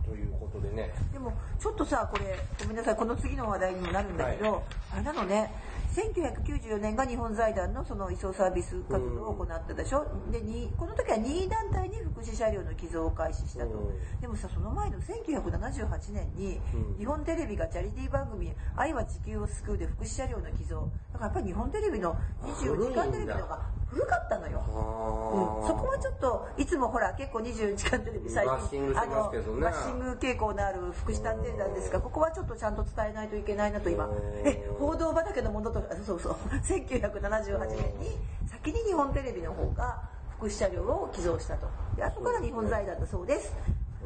[0.08, 0.94] ということでね。
[1.12, 2.96] でもちょっとさこれごめんなさい。
[2.96, 5.52] この次の話題にもなるんだけど、あれなのね
[5.98, 14.22] 1994年が日本財団のその移送サービス活動を行ったでしょ、でにこの時は任意団体に福祉車両の寄贈を開始したと、うん。
[14.22, 16.98] でもさその前の1978年にうん。
[17.00, 20.88] 日本テレビがチャリティー番組「愛は地球を救う」で福祉車両の寄贈。
[21.14, 24.60] だからやっぱり日本テレビの24時間テレビの方が古かったのよ。
[24.60, 29.62] うん、そこはちょっといつもほら結構24時間テレビ最バッシングしてますけどね。
[29.62, 34.06] バッシング傾向のある福祉探偵団ですがここはちょっとちゃんと伝えないといけないなと今。
[34.06, 36.34] うんえ報道畑のものとかそうそう。
[36.34, 40.02] 1978年に先に日本テレビの方が
[40.38, 41.68] 福祉車両を寄贈したと。
[41.96, 43.54] で後から日本財団だそうです。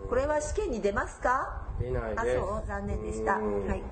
[0.10, 1.66] これは試験に出ますか？
[1.78, 2.40] あ出ないです。
[2.40, 2.68] そう。
[2.68, 3.36] 残念でした。
[3.36, 3.68] うん。
[3.68, 3.84] はい。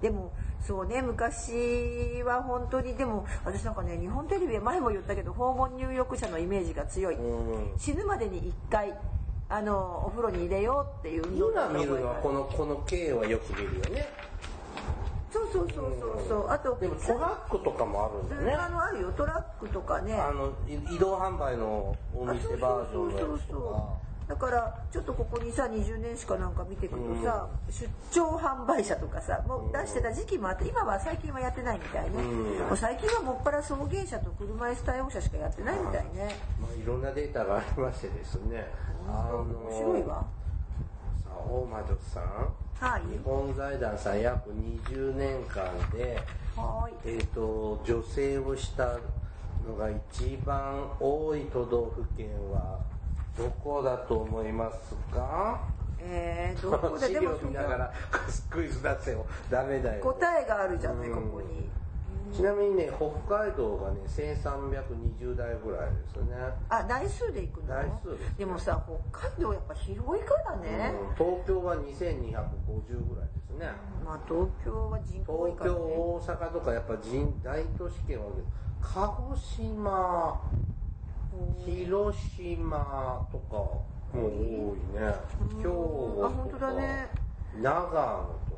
[0.00, 7.16] でもそうね昔は本当にでも私なんかね日本テレビは前も言ったけど訪問入浴者のイメージが強い。
[7.16, 7.78] うん。
[7.78, 8.94] 死ぬまでに1回
[9.48, 14.08] あのお風呂に入れようっていう運動今見るのはがこのこの K はよく見るよね
[15.32, 16.50] そうそうそうそうそう。
[16.50, 18.52] あとでもトラックとかもあるんだね。
[18.54, 19.12] あのあるよ。
[19.12, 20.14] トラックとかね。
[20.14, 24.10] あのい移動販売のお店バージョンのやつとか。
[24.30, 32.22] だからちょっとここにさ20年しかなんか見てくるとさ、出張販売車とかさもう出してた時期もあって今は最近はやってないみたいね、
[32.70, 32.76] うん。
[32.76, 36.36] 最近はもっぱら送迎車と車椅子対応車しかやってないみたいね。
[36.60, 38.68] まあ、いろんなデータがありましてですね。
[39.08, 40.24] あの面白いわ。
[41.24, 43.02] さあ大魔女さんはい。
[43.12, 46.18] 日本財団さん約20年間で、
[47.04, 48.96] えー、と女性をした
[49.66, 52.78] のが一番多い都道府県は
[53.36, 55.60] どこだと思いますか？
[56.02, 57.06] えー、どこで？
[57.08, 57.92] 資でも料見ながら
[58.48, 59.26] クイズ出せよ。
[59.50, 60.02] ダメだよ。
[60.02, 61.68] 答えがあるじゃないうんここに
[62.32, 66.36] ちなみにね北海道がね1320台ぐらいですね。
[66.68, 67.68] あ台数で行くの？
[67.68, 68.34] 台数ですね。
[68.38, 71.14] でもさ北海道やっぱ広いからね、うん。
[71.14, 73.68] 東京は2250ぐらいですね。
[74.04, 75.94] まあ東京は人口多い東京からね。
[75.96, 78.24] 大阪とかやっぱ人大都市圏は
[78.80, 80.40] 鹿児島
[81.64, 85.14] 広島とかも多いね。
[85.58, 87.08] 兵庫あ本当とかだね。
[87.60, 88.49] 長野とか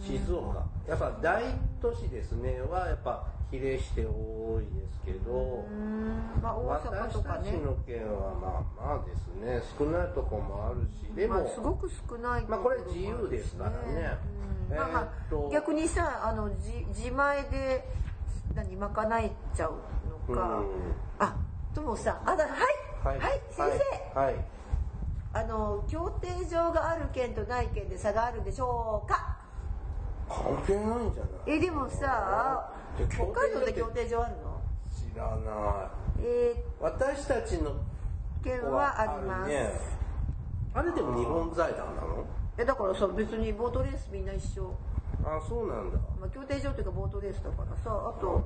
[0.00, 0.64] 静岡。
[0.86, 1.42] やっぱ大
[1.80, 2.60] 都市ですね。
[2.62, 5.64] はやっぱ比例して多いですけど。
[6.42, 7.50] まあ大阪私とかね。
[7.52, 9.62] たちの県はまあまあですね。
[9.78, 11.14] 少ないとこもあるし。
[11.14, 14.18] でも、まあ、すごく少ないまあこれ自由ですからね。
[14.70, 14.76] うん。
[14.76, 15.08] まあまあ
[15.52, 17.88] 逆にさあの自自前で
[18.54, 19.74] 何賄えちゃう
[20.30, 20.66] のか、うん。
[21.18, 21.36] あ
[21.74, 23.70] でもさあだはいはい、先
[24.14, 24.44] 生、はい、はい。
[25.32, 29.37] あの協定上がある県とない県で差があるでしょうか？
[30.28, 31.56] 関係ないんじゃない？
[31.56, 34.60] えでもさで北海道で協定上あるの？
[34.90, 35.88] 知らない。
[36.20, 37.74] え私たちのー、
[38.44, 39.70] 県はあります、ね。
[40.74, 42.24] あれでも日本財団なの？
[42.58, 44.74] えだからさ別にボートレースみんな一緒。
[45.24, 45.98] あそうなんだ。
[46.20, 48.44] まあ、協定上というかボートレースだからさあと、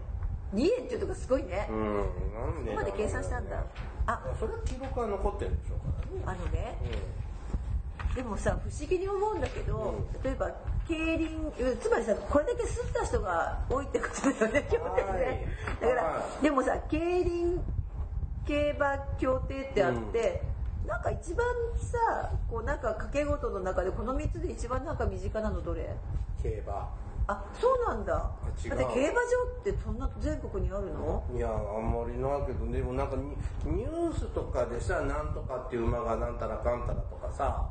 [0.54, 1.94] 2円っていうとこすごいね、うん
[2.34, 3.66] なんでここまで計算したんだ。
[4.06, 4.24] あ。
[4.40, 5.76] それは記録が残ってるんでしょ。
[5.76, 5.80] う
[6.22, 6.78] かあのね。
[8.16, 10.50] でもさ不思議に思うんだけど、例えば
[10.88, 14.66] 競輪うんつまりさこれだけ吸った人が多いってことだよね。
[14.72, 15.46] 協定ね
[15.82, 17.62] だから、はでもさ競輪
[18.48, 20.42] 競馬協定ってあって、
[20.88, 25.90] なんか一番さこうなんか掛け事の中でこの3つで一番なんか身近なのどれ？
[26.42, 26.90] 競馬。
[27.30, 28.14] あそうなんだ。
[28.14, 28.94] だって競馬場っ
[29.64, 31.22] てそんな全国にあるの？
[31.36, 33.36] いやあんまりないけどでもなんかニ
[33.70, 37.68] ニュースとかでさなんとかっていう馬がなんたらかんたらとかさ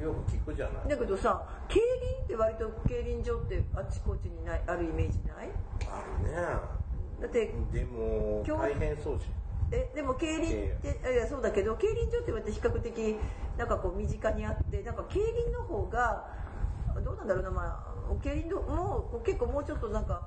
[0.00, 0.88] よく聞くじゃない？
[0.90, 5.50] だけどさ競輪って割と競輪場ってあっちこっちにないあるイメージない？
[5.90, 6.36] あるね。
[7.20, 9.26] だってでも大変そうじ
[9.70, 10.40] えでも競輪っ
[10.80, 13.16] ていやそうだけど競輪場って比較的
[13.58, 16.26] なんかこう身近にあってなんか競輪の方が
[17.04, 20.22] どうなんだろうなまあ競輪のもう結構もうちょっとなんか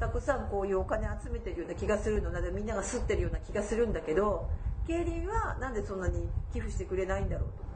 [0.00, 4.48] たくさんこういうお金集めてるような気がするのでみんなが吸ってるような気がするんだけど
[4.86, 7.74] 競輪はなんでそんなに寄付してくれないんだろうと思っ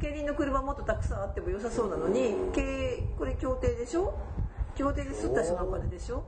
[0.00, 0.08] て。
[0.08, 4.14] 競輪の車もっとたくさんあっても良さそうなのに経これ協定でしょ？
[4.76, 6.22] 協定で吸った人のお金でしょ？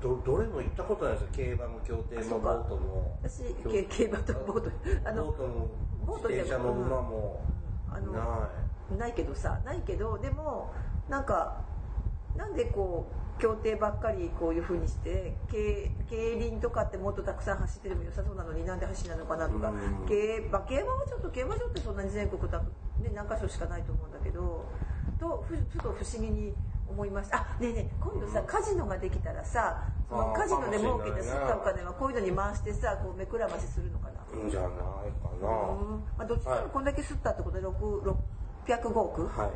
[0.00, 1.28] どどれも行ったことないですよ。
[1.32, 3.18] 競馬も競艇もボートも。
[3.22, 4.70] 私競競馬とボート。
[5.08, 5.68] あのボートも
[6.06, 7.44] ボートじゃ自転車も馬も。
[7.92, 8.48] あのな
[8.96, 8.98] い。
[8.98, 10.72] ないけどさないけどでも
[11.08, 11.60] なんか
[12.36, 13.06] なんでこ
[13.38, 19.70] う協定ばっかりこういうふうにして競競輪とかってもっとたくさん走ってても良さそうなのになんで走らないのかなとか。
[19.70, 20.06] うん。
[20.06, 22.64] 競馬競馬はちょっと競馬場ってそんなに全国だと、
[23.02, 24.66] ね、何箇所しかないと思うんだけど
[25.18, 26.54] とふちょっと不思議に
[26.90, 27.38] 思いました。
[27.38, 34.20] あねえねえ今度さカジノができたらさそのカジノで儲けて吸ったお金はこういうのに回してさこう目くらましするのかな。
[34.50, 35.48] じゃないかな。
[35.48, 36.04] うん。
[36.16, 38.14] まあ、どっちでもこんだけ吸ったってことで6
[38.66, 39.48] 605億、はい。
[39.48, 39.54] うん、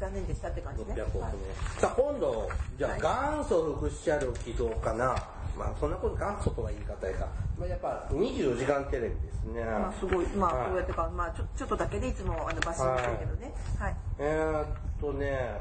[0.00, 0.94] 残念でしたって感じね。
[0.94, 1.32] 600億ね、はい。
[1.80, 3.00] さあ今度じゃあ、はい。
[3.38, 5.14] 元祖福祉車両起動かな。
[5.56, 7.26] まあそんなこと元祖とは言い方やか、
[7.58, 10.68] まあ、やっぱ24時間テレビですね、まあ、すごい、まあ、はい。
[10.68, 13.54] こうやってか、まあ、ちょ、ちょっとだけでいつも、あの、バッシングしてるけどね。
[13.78, 13.96] はい。
[14.18, 14.66] えー、っ
[15.00, 15.60] とね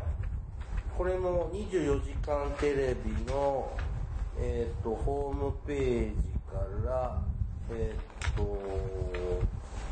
[0.97, 3.69] これも24時間テレビの
[4.39, 6.15] えーっとホームページ
[6.49, 7.21] から
[7.71, 8.41] えーっと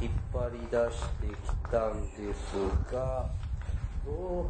[0.01, 3.29] 引っ張り出してきたんですが
[4.05, 4.49] ど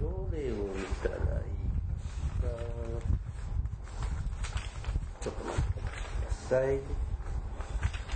[0.00, 1.58] どれを見たらいい
[2.40, 2.48] か
[5.20, 5.84] ちょっと待ってく
[6.24, 6.80] ださい。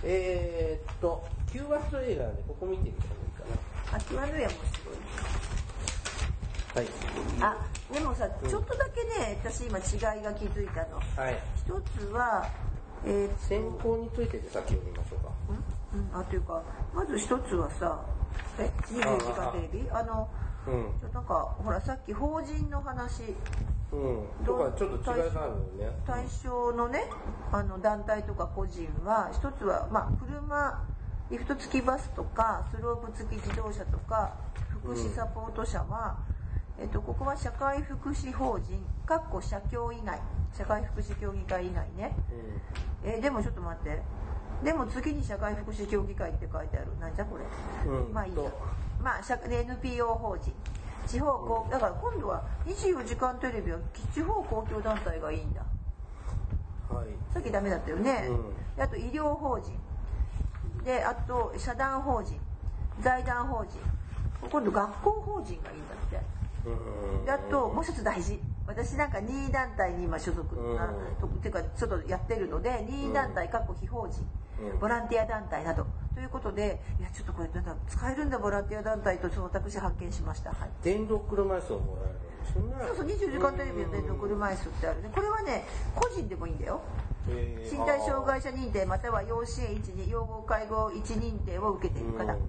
[0.04, 4.24] えー、っと Q ワスト映画でここ見てみた方がいいかな。
[4.24, 5.51] あ、Q&A は面白い。
[6.74, 6.86] はい。
[7.40, 7.56] あ
[7.92, 11.38] でもさちょっとだけね私今違いが気づいたのはい。
[11.56, 12.48] 一つは
[13.04, 15.32] えーっと選考についてで先読みましょうか。
[15.94, 16.62] うん、あというか
[16.94, 18.00] まず一つはさ
[18.58, 19.90] え24時間テレビ？
[19.90, 20.28] あの
[20.66, 21.00] うん。
[21.00, 23.22] ちょなんかほらさっき法人の話
[23.92, 24.46] うん。
[24.46, 25.98] とかちょっと違いがあるよね。
[26.06, 27.04] 対象のね
[27.52, 30.82] あの団体とか個人は一つは、まあ、車
[31.30, 34.36] リフト付きバスとかスロープ付き自動車とか
[34.82, 36.18] 福祉サポート車は、
[36.80, 40.18] えっと、ここは社会福祉法人かっこ社協以外
[40.56, 42.14] 社会福祉協議会以外ね。
[43.04, 44.02] えでもちょっと待って。
[44.62, 46.86] でも次に社会福祉協議会って書いてある。
[47.00, 47.44] なんじゃこれ、
[47.90, 48.12] うん。
[48.12, 48.36] まあいいや。
[48.36, 48.50] と。
[49.02, 50.52] まあ社 NPO 法人。
[51.06, 53.78] 地方公だから今度は24時間テレビは
[54.14, 55.62] 地方公共団体がいいんだ。
[56.90, 56.96] うん。
[56.96, 57.06] はい。
[57.32, 59.72] さっきダメだったよね、うであと医療法人。
[60.84, 62.38] であと社団法人。
[63.00, 63.78] 財団法人。
[64.50, 66.31] 今度学校法人がいいんだって
[67.28, 68.40] あともう一つ大事。
[68.66, 70.54] 私なんか任意団体に今所属。
[70.54, 71.16] な、うん。
[71.20, 74.24] とっていうかちょっとやってるので任意団体かっこ非法人、
[74.72, 74.78] うん。
[74.78, 75.86] ボランティア団体など。
[76.14, 80.50] ということでいやちょっとこれなんだ使えるんだボランティア団体とちょっと私発見しました。
[80.50, 80.70] はい。
[80.82, 82.74] 電動車椅子をもらえるんですよね。
[82.86, 85.10] そうそう24時間テレビの電動車椅子ってあるね。
[85.14, 86.80] これはね個人でもいいんだよ。
[87.28, 92.40] えー身体障害者認定または要支援1に養護介護1認定を受けている方、うん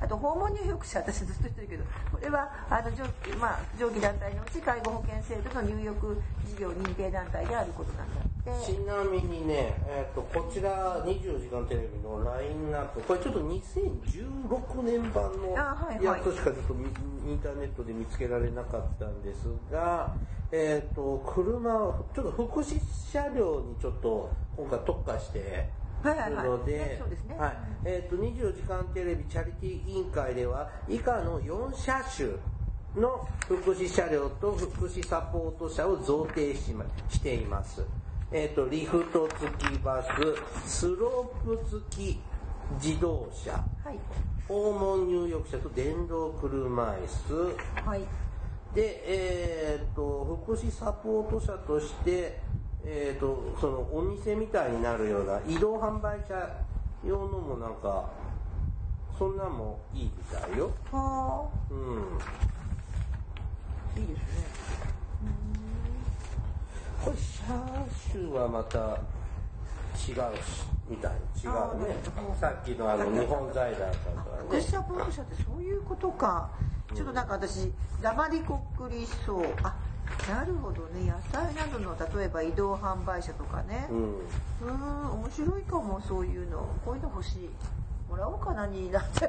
[0.00, 3.04] あと訪問入浴者私ずっと言ってるけどこれはあの上,、
[3.36, 8.28] まあ、上記団体のうち介護保険制度の入浴事業認定団体であることなんだって。
[8.64, 13.00] ちなみにね、えー、とこちら24時間テレビのラインナップ。
[13.02, 16.86] これちょっと2016年版のやつしかちょっとみ
[17.28, 20.14] インターネットで見つけられなかったんですが、
[20.50, 21.70] えー、と車
[22.14, 22.80] ちょっと福祉
[23.12, 25.68] 車両にちょっと今回特化して
[26.02, 27.02] はいので
[27.36, 27.56] はい。
[27.84, 32.28] えー、と24時間テレビチャリティー委員会では以下の4車種
[33.00, 37.82] の福祉車両と福祉サポート車を贈呈し,、ま、しています。
[38.30, 42.20] えっ、と、リフト付きバス、スロープ付き
[42.82, 43.98] 自動車、はい。
[44.46, 47.56] 訪問入浴車と電動車椅子、
[47.88, 48.00] はい。
[48.74, 52.38] で、えっ、と、福祉サポート車として、
[52.84, 56.48] えっ、と、そのお店みたいになるような移動販売車
[57.04, 58.10] 用のもなんか、
[59.18, 60.70] そんなんもいいみたいよ。
[60.92, 62.18] はうん。
[62.18, 64.24] あいいですね
[67.04, 71.96] これ車種はまた違うし、みたいに違うあーね
[72.40, 73.92] さっきのあの日本財団だか
[74.36, 74.48] らね。
[74.48, 76.50] 福祉サポート車ってそういうことか
[76.94, 79.76] ちょっとなんか私黙りこっくりそうあ
[80.28, 81.10] なるほどね。
[81.10, 83.86] 野菜などの例えば移動販売車とかね。
[83.90, 84.18] うん。
[84.18, 86.68] うーん面白いかもそういうの。
[86.84, 87.50] こういうの欲しい。
[88.08, 89.28] もらおうかなになって。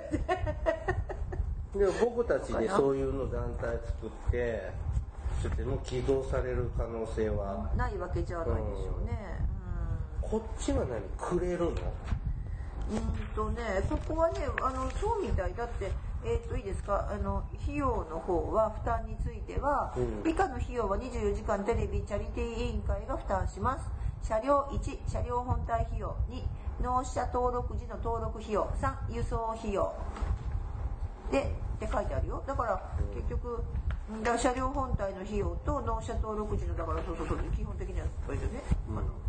[1.76, 4.72] でも僕たちでそういうの団体作って、
[5.42, 9.40] ちょっともう起動される可能性は、ないわけじゃないでしょうね。
[10.22, 11.02] こっちは何？
[11.18, 11.68] くれるの？
[11.68, 11.76] うん
[13.36, 15.54] とねここはねあのそうみたい。
[15.54, 15.92] だって
[16.26, 17.10] えっ、といいですか？
[17.12, 20.30] あの費用の方は負担については、うん。
[20.30, 23.88] 以下の費用は24時間テレビチャリティー委員会が負担します。
[24.28, 26.44] 車両1車両本体費用2
[26.84, 29.94] 納車登録時の登録費用3輸送費用。
[31.32, 31.44] で
[31.78, 32.44] って書いてあるよ。
[32.46, 32.82] だから
[33.16, 33.64] 結局
[34.10, 39.29] うんだ車両本体の費用と納車登録時のだからそうそうそう基本的にはこれでね、あの負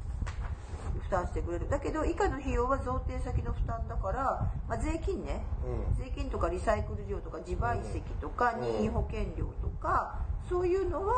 [1.10, 1.68] 担してくれる。
[1.68, 5.94] だけど以下の費用は贈呈先の負担だから、まあ、税金ね、うん。
[6.02, 8.60] 税金とかリサイクル料とか自賠責とかうん。
[8.62, 11.14] 任意保険料とかそういうのは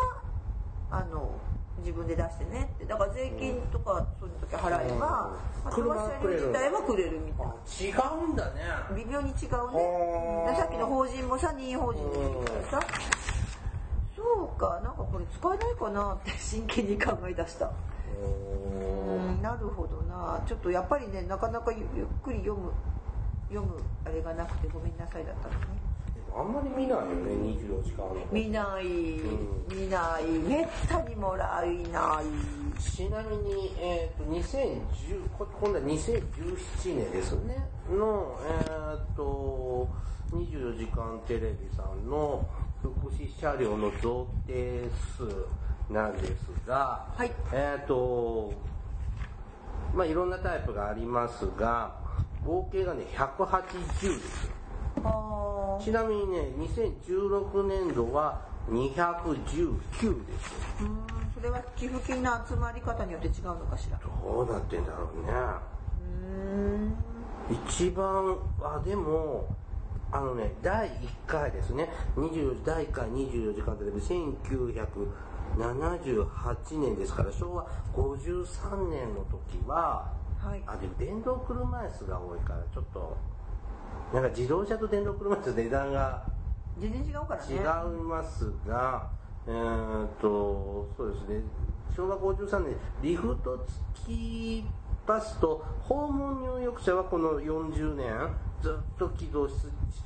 [0.90, 1.30] あの
[1.78, 2.84] 自分で出してねって。
[2.86, 4.99] だから税金とかそういう時払えば、うん。
[4.99, 7.53] まあ、車は車自体はくれるみたいな。
[7.53, 8.61] あ違うんだね。
[8.97, 10.57] 微妙に違うね。
[10.57, 12.80] さっきの法人もさ任意法人でさ。
[14.14, 14.22] そ
[14.57, 14.80] うか。
[14.84, 17.66] なんかこれ使えないかなって真剣に考え出した。
[17.66, 17.68] う
[18.28, 19.11] ん
[19.43, 20.40] なるほどな。
[20.47, 22.72] ちょっとやっぱりねなかなかゆゆっくり読む
[23.49, 25.82] 読むあれがなくてごめんなさいだったのね。
[26.34, 28.16] あんまり見ないよね、24時間の。
[28.32, 29.78] 見ない、うん。
[29.78, 32.80] 見ないめったにもらいない。
[32.80, 34.80] ちなみに、えっ、と、2010、
[35.36, 39.86] こ今度は2017年ですね、の、えっ、と、
[40.30, 42.49] 24時間テレビさんの
[42.80, 46.32] 福祉車両の贈呈数なんです
[46.66, 47.32] が、はい。
[47.53, 48.55] えっ、と、
[49.95, 51.95] まあいろんなタイプがありますが、
[52.45, 54.51] 合計がね、180です。
[55.05, 58.40] あーちなみにね、2016年度は
[58.70, 60.55] 219です。
[60.80, 65.32] うんそれは寄付金の集まり方によって違うのかしらどうなってんだろうね。
[66.01, 66.95] うん
[67.51, 69.49] 一番あでも
[70.12, 70.93] あのね第1
[71.26, 74.01] 回ですね20第1回24時間テレビ
[75.57, 80.62] 1978年ですから昭和53年の時ははい。
[80.66, 83.16] あでも電動車椅子が多いからちょっと
[84.12, 86.24] なんか自動車と電動車椅子値段が
[86.78, 87.55] 全然違うからね。
[87.55, 89.09] 違いますが、
[89.46, 91.42] えーっとそうですね。
[91.94, 94.64] 昭和53年リフト付き
[95.07, 98.07] バスと訪問入浴車はこの40年
[98.62, 99.56] ずっと起動しし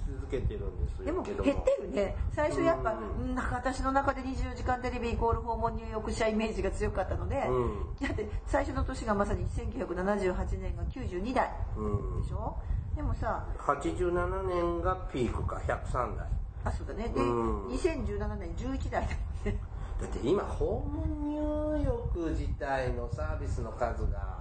[0.09, 2.17] 続けてるんですでも減ってるね。
[2.35, 7.97] 最初やっぱ、ううんなんか私の中で24時間テレビイコール訪問入浴者イメージが強かったので、うん。
[8.01, 12.23] だって最初の年がまさに1978年が92台うん。
[12.23, 12.57] でしょ？
[12.97, 15.57] でもさ87年がピークか。
[15.67, 16.27] 103台
[16.65, 17.09] あそうだね。
[17.15, 17.67] で、うん。
[17.69, 19.61] 2017年11台だもんね。
[20.01, 24.36] だって今訪問入浴自体のサービスの数が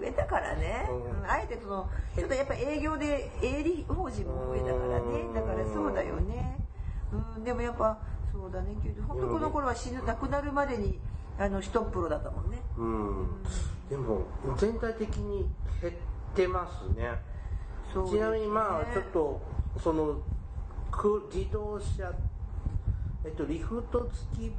[0.00, 1.20] 増えたからね、うん。
[1.20, 5.20] うんあえてそのちょっとやっぱ営業で営利法人も増えたからね。
[5.20, 5.34] うん。
[5.34, 6.66] だからそうだよね。
[7.36, 7.44] うん。
[7.44, 7.98] でもやっぱ
[8.32, 8.74] そうだね。
[9.06, 10.98] 本当この頃は死ぬ亡くなるまでに
[11.38, 12.58] あの一プロだったもんね。
[12.76, 13.28] うん。
[13.88, 14.22] でも
[14.56, 15.46] 全体的に
[15.80, 15.94] 減っ
[16.34, 17.04] てますね。
[17.04, 17.18] ね。
[18.10, 19.40] ちなみにまあちょっと
[19.82, 20.20] その
[20.90, 22.12] く自動車
[23.24, 24.52] えっとリフト付き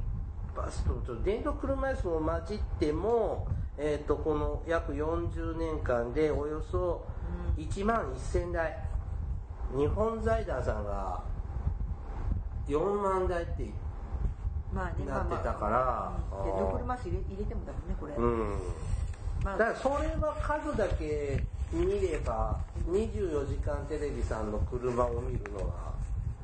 [0.56, 7.04] バスと電動車椅子も混じってもえっとこの約40年間でおよそ
[7.56, 8.78] 1万1000台。
[9.74, 11.22] 日本財団さんが
[12.68, 13.70] 4万台って
[14.72, 16.12] まあねなってたから。
[16.38, 16.44] うん。
[16.44, 18.58] でドクルマス入れ入れてもだもんねこれ、うん。
[19.42, 19.56] まあ。
[19.56, 21.42] だからそれは数だけ
[21.72, 25.94] 見れば24時間テレビさんの車を見るのは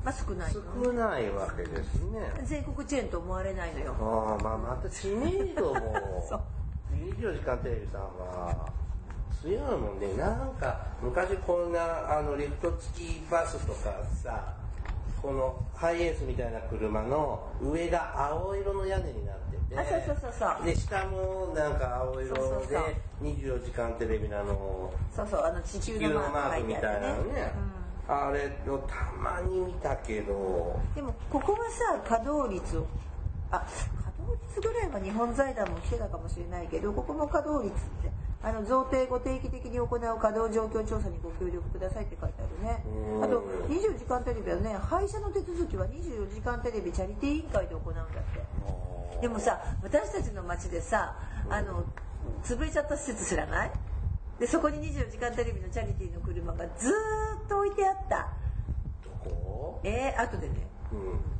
[0.03, 2.31] まあ少ないの少ないわけですね。
[2.43, 3.95] 全国チェーンと思われないのよ。
[3.99, 6.23] ああまあまた知名度も
[7.19, 8.69] 24時間テレビさんは
[9.41, 13.93] 強いもんねなんか昔こんなあのリフト付きバスとか
[14.23, 14.53] さ
[15.21, 20.65] このハイエースみたいな車の上が青色の屋根になっててあそうそうそうそう。
[20.65, 22.35] で下もなんか青色
[22.67, 22.77] で
[23.21, 27.51] 24時間テレビのあのそうそうあの地球のマークみたいなのね。
[28.07, 30.33] あれをたまに見たけど。
[30.33, 32.87] うんでもここはさ稼働率を
[33.51, 33.65] あ
[34.29, 38.11] 稼働率ぐらいは日本財団も来てたかもしれないけどここも稼働率って
[38.41, 42.83] あの贈呈後定期的に行う稼働状況調査にご協力くださいって書いてあるね。
[43.15, 43.23] うん。
[43.23, 44.77] あと24時間テレビはね。
[44.79, 49.21] 廃車の手続きは24時間テレビチャリティー委員会で行うんだって。
[49.21, 51.17] でもさ私たちの町でさ
[51.49, 51.83] あの
[52.41, 53.71] 潰れちゃった施設知らない？
[54.39, 58.29] でそこに24時間テレビのチャリティーの車がずーっと置いてあった。
[59.03, 59.81] どこ？
[59.83, 60.65] えー、後でね。
[60.93, 61.38] うんうん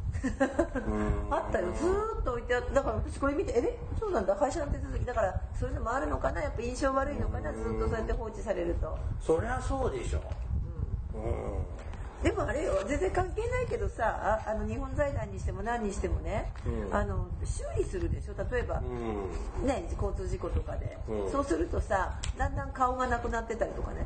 [1.30, 1.68] あったよ。
[1.74, 4.36] ずーっと置いてあっただから私これ見てえそうなんだ。
[4.36, 6.42] 会社の手続きだからそういうのもあるのかな？
[6.42, 7.54] やっぱ印象悪いのかな？
[7.54, 8.98] ずっとそうやって放置されると。
[9.22, 10.22] そりゃそうでしょ。
[11.16, 12.24] うん。
[12.24, 12.74] でもあれよ。
[12.86, 16.96] 全然関係ないけどさああの日本財団にしても何にしてもね、うん。
[16.96, 18.34] あの修理するでしょ？
[18.52, 19.68] 例えば、うん。
[19.68, 21.32] ね、交通事故とかで、うん。
[21.32, 24.06] そうするとさだんだん顔がなくなってたりとかね。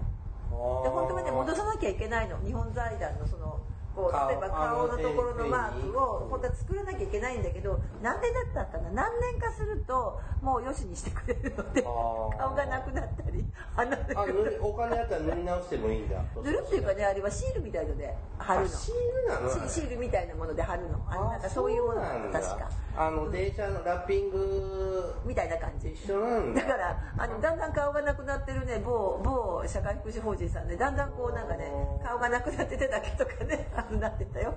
[0.51, 0.57] で
[0.89, 2.37] 本当はね戻さなきゃいけないの。
[2.45, 3.59] 日本財団のその
[3.95, 9.03] こう顔例えば顔のところのマークを本当は作らなきゃいけないんだけどなんでだったかな？
[9.03, 14.15] 何年かするともうよしにしてくれるので顔がなくなったり鼻で
[14.61, 16.21] お金あったら塗り直してもいいんだ。
[16.43, 18.65] 塗るっていうかねあれはシールみたいので貼るの。
[18.65, 19.67] あシールなの？
[19.67, 20.99] シシールみたいなもので貼るの。
[21.07, 22.39] あのなんかそういうものなのだ。
[22.39, 22.69] 確か。
[22.95, 25.13] あの電車のラッピング。
[25.25, 25.89] みたいな感じ。
[25.91, 26.61] 一緒なんだ。
[26.61, 31.71] だからあのだんだん顔がなくなってるね某某社会福祉法人さんでだんだんこうなんかね
[32.03, 34.53] 顔がなくなって手だけとかねあのなってたよ。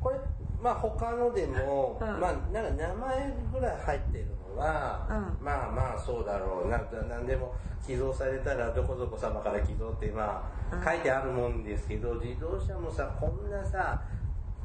[0.00, 0.16] これ
[0.62, 2.20] まあ他のでも、うん。
[2.20, 5.44] まあなんか名前ぐらい入ってるのは、うん。
[5.44, 7.54] まあまあそうだろうななんでも
[7.86, 10.78] 寄贈されたらどこどこ様から寄贈ってまうん。
[10.78, 14.02] あ書いてあるもんですけど、自動車もさこんなさ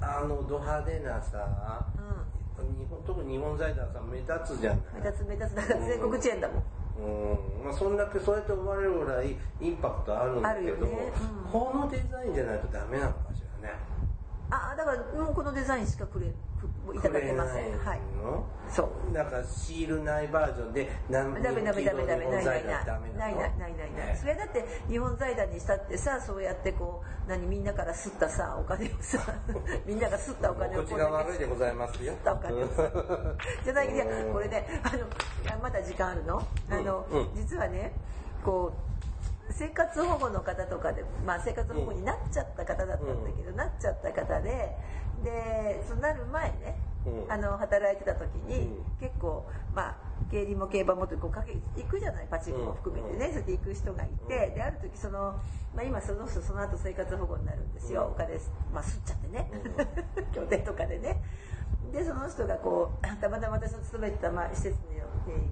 [0.01, 4.80] あのド派手なさ、う日本特に日本財団さん目立つじゃない。
[5.01, 5.55] 目立つ目立つ。
[5.55, 6.64] だから全国チェーンだもん。
[6.99, 7.66] うん。
[7.66, 11.12] まあ、そんだけそうやって思われるぐらいインパクトあるんだけど、ね。
[11.45, 11.51] うん。
[11.51, 13.29] このデザインじゃないとダメなのか
[14.52, 16.26] あだからもうこのデザインしかくれ
[16.60, 17.78] くいただけません。
[17.78, 18.43] はいの？
[18.70, 19.12] そう。
[19.12, 24.18] なんかシールないバージョンで何ダメダメダメダメないないないダメないないないないない。
[24.18, 29.20] それだって日本財団にしたってさそうやってこう何みんなから吸ったさお金をさ
[29.86, 32.14] みんなが吸ったお金を口が悪いでございますよ。
[32.14, 32.68] 吸ったお金を。
[32.70, 32.89] さ
[33.64, 35.06] じゃないいやこれねあの
[35.56, 36.41] あまだ時間あるの？
[36.72, 37.36] あの、うんうん。
[37.36, 37.93] 実はね
[38.43, 38.89] こう
[39.52, 44.76] 生活保護の方とかで、まあ、生活保護になっちゃった方だったんだけど、なっちゃった方で
[45.24, 47.32] でそうなる前ね、うん。
[47.32, 48.86] あの働いてた時に、うん。
[49.00, 49.45] 結構
[49.76, 49.95] まあ
[50.32, 55.39] 競輪も競馬もとこうかけ行くじゃないパチンコも含めてね、そうやって行く人がいて、である時その
[55.76, 58.12] まあ、今その人その後生活保護になるんですよ、うん。
[58.12, 58.36] お金、
[58.74, 59.52] まあ、吸っちゃってね、
[60.34, 61.22] 拠点とかでね。
[61.91, 65.00] でその人がこうたまたま私の勤めてた、まあ、施設に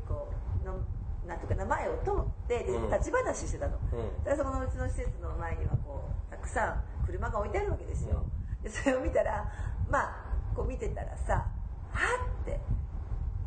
[0.07, 0.31] こ
[0.63, 0.79] うの
[1.27, 2.91] なんていうかな前を通ってでうん。
[2.91, 4.23] 立ち話してたの、うん。
[4.23, 8.23] でそこのうちの施設の前にはこうたくさん車が置いてあるわけですよ、
[8.63, 9.45] でそれを見たら
[9.89, 10.15] まあ
[10.55, 11.47] こう見てたらさは
[12.41, 12.59] っって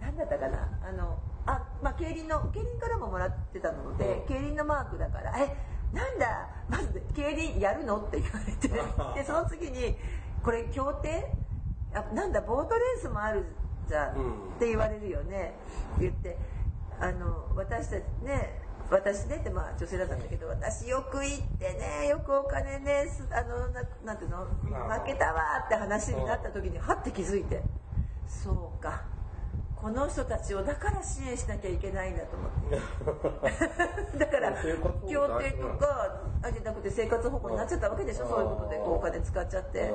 [0.01, 0.69] 何だったかな？
[0.83, 4.35] あのあまあ競輪の競輪からももらってたので、うん。
[4.35, 5.57] 競輪のマークだからえ
[5.93, 7.99] なんだまず競輪やるの？
[7.99, 8.69] って言われて
[9.21, 9.97] でその次に
[10.43, 11.37] これ競艇？
[11.93, 13.45] あなんだボートレースもある
[13.89, 15.55] じゃん、うんって言われるよね。
[15.99, 16.39] 言って
[17.01, 21.73] あの私たちね私ねってまあ女性だったんだけど私よく行って
[22.03, 24.45] ねよくお金ねすあのななんていうの？
[24.45, 27.63] 負けたわって話になった時にはって気づいて。
[28.27, 29.03] そうか。
[29.75, 33.41] この人たちをだから支援しなきゃいけないんだと思っ
[34.13, 34.19] て。
[34.19, 34.53] だから
[35.09, 38.25] 協定とかあじゃなくて生活保護になっちゃったわけでしょ？
[38.25, 38.31] うん。
[38.31, 39.93] そういうことでこうお金使っちゃって。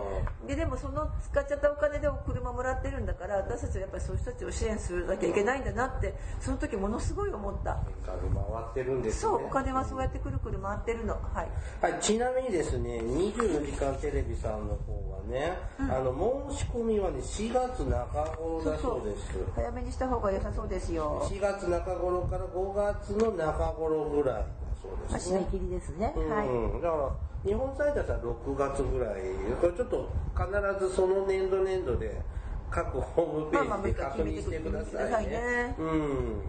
[0.48, 7.80] ででもその使っちゃったお金でお車もらってるんだから私たちはやっぱりそういう人たちを支援するなきゃいけないんだなってその時ものすごい思った。
[8.06, 8.14] 回
[8.72, 9.20] ってるんですね。
[9.22, 11.14] そうお金はそうやってくるくる回ってるの。
[11.14, 11.92] はい。
[11.94, 16.14] はい、ちなみにですね、24時間テレビさんの方はね、あの
[16.52, 19.24] 申し込みはね、4月中頃だそうです。
[19.56, 21.28] 早めにした方が良さそうですよ。
[21.30, 24.36] 4月中頃から5月の中頃ぐらい。
[24.36, 24.46] だ
[25.08, 25.40] そうですね。
[25.40, 27.12] 締め切りですね、うん、はいだから
[27.46, 29.22] 日本サイトは6月ぐらい
[29.62, 32.20] これちょっと必ずその年度年度で
[32.72, 36.42] 各ホームページで確認してくださいね,、ねうん。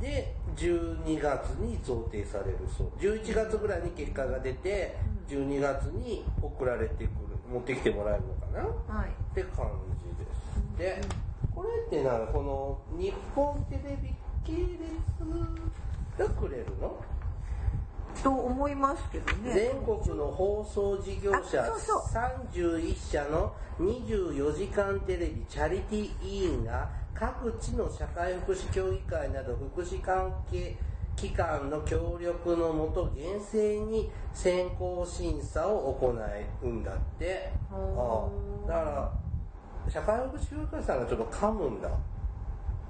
[0.00, 2.88] で12月に贈呈されるそう。
[2.98, 4.96] 11月ぐらいに結果が出て
[5.28, 7.08] 12月に送られてくる
[7.52, 8.94] 持ってきてもらえるのかな？
[9.00, 9.08] はい。
[9.08, 9.70] って感
[10.02, 11.00] じです。
[11.00, 11.00] で、
[11.54, 14.14] これってな、この日本テレビ
[14.44, 14.68] 系列
[16.18, 17.00] がくれるの？
[18.22, 19.52] と思いますけどね。
[19.54, 22.02] 全国の放送事業者あそうそう。
[22.02, 30.76] 31社の24時間テレビチャリティ委員が各地の社会福祉協議会など福祉関係
[31.14, 36.08] 機関の協力のもと厳正に選考審査を行
[36.62, 37.52] うんだって。
[38.66, 39.12] だから
[39.88, 41.88] 社会福祉協議会さんがちょっと噛むんだ。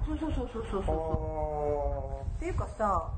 [0.05, 2.35] そうそうそうそうそうあそう。
[2.37, 3.11] っていうかさ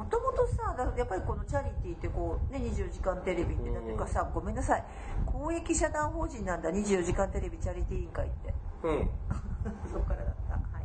[0.00, 3.84] もともとさだやっぱりこのチャリティーってこうね24時間テレビってうん。
[3.84, 4.84] ていうかさごめんなさい。
[5.26, 8.54] 公益社団法人なんだ24時間テレビチャリティー委員会って。
[8.84, 9.10] うん。
[9.92, 10.54] そこからだった。
[10.54, 10.84] はい。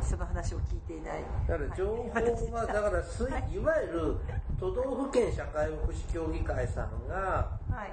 [0.00, 1.22] その話を聞いていない。
[1.46, 2.10] だから情報
[2.54, 4.16] は、だから すい、いわゆる
[4.58, 7.92] 都道府県社会福祉協議会さんが、はい。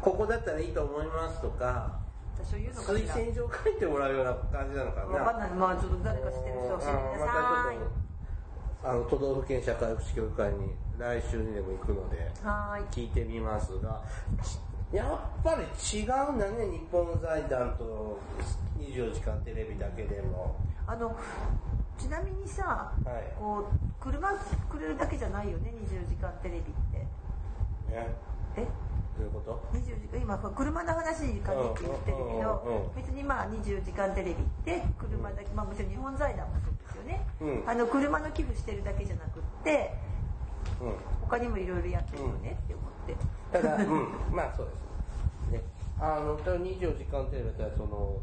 [0.00, 2.00] ここだったらいいと思いますとか、
[2.34, 5.06] 私は言うのか推薦状書いてもらうような感じなのかな。
[5.06, 5.50] わかんない。
[5.50, 8.01] まあちょっと誰か知ってる人教えてください
[8.84, 12.30] あの都道府県社会福祉協議会に来週にでも行くので
[12.90, 14.02] 聞いてみますが
[14.42, 14.58] ち
[14.96, 15.04] や
[15.40, 18.18] っぱり違うんだね日本財団と
[18.78, 20.56] 24時間テレビだけでも。
[20.86, 21.16] あの
[21.96, 23.32] ちなみにさ、はい。
[23.38, 24.32] こう車
[24.68, 26.62] くれるだけじゃないよね24時間テレビっ
[26.92, 26.98] て。
[27.94, 28.08] ね
[28.56, 28.66] え？
[29.16, 36.71] どういうこと？24時間今車の話に限って言ってるけど別にまあ24時間テレビって車だけまあもちろん日本財団もそう
[37.02, 37.62] よね、うん。
[37.66, 39.94] あの車の寄付してるだけじゃなくって
[40.80, 40.94] うん。
[41.22, 43.16] 他にもいろいろやってるよねって思って、
[43.52, 45.62] ただ、 うん、まあそうです。
[45.62, 45.62] ね、
[45.98, 48.18] あの、24時間テレビだったら、その、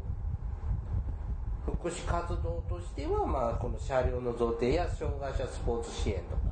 [1.64, 6.42] 福祉活動としては、まあ、この車両の贈呈や障害者スポーツ支援とか、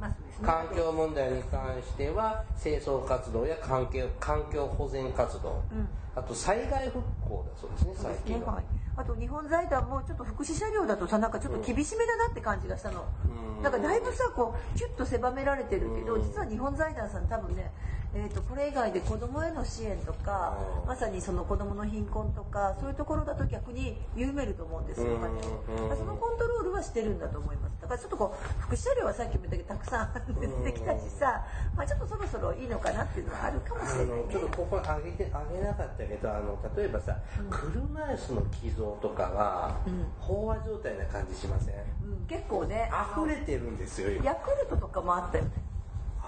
[0.00, 0.16] まあね。
[0.42, 5.88] 環境問題に関しては、清掃活動や環境環境保全活動、うん。
[6.14, 8.62] あと災害復興だそうですね、最近は。
[8.96, 13.62] あと日本財団もちょっと福祉車両だとさなんかちょっと厳しめだなって感じがしたの、うん。
[13.62, 16.22] なんかだいぶさこうキュッと狭められてるけど、うん。
[16.22, 17.70] 実は日本財団さん多分ね、
[18.16, 20.88] えー、とこれ以外で子供への支援とか、うん。
[20.88, 27.76] まさにその子供の貧困とかそういうところだと逆に緩めると思うんですよ、おそのコントロールはしてるんだと思います。
[27.82, 31.44] だからちょっとこう福祉車両はさっきも言ったけどたくさん出てきたしさ、
[31.76, 34.16] まあ、ちょっとそろそろいいのかなっていうのはあるかもしあれない。
[34.16, 37.16] ねのちょっとここ上げて上げなかったけどあの例えばさ、
[37.50, 40.06] 車椅子の寄贈とかは、うん。
[40.24, 41.74] 飽和状態な感じしません？
[41.74, 44.24] うん、結構ね溢れてるんですよ今。
[44.24, 45.50] ヤクルトとかもあったよね。
[45.56, 45.65] あ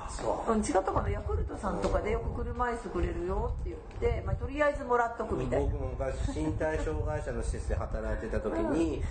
[0.09, 0.53] そう。
[0.53, 1.09] うん、違ったかな？
[1.11, 5.71] ヤクルトさんとかでよく車椅子くれるよって言って、まあ、とりあえずもらっとくみたいな。
[5.71, 9.03] 僕も昔身体障害者の施設で働いてた時に、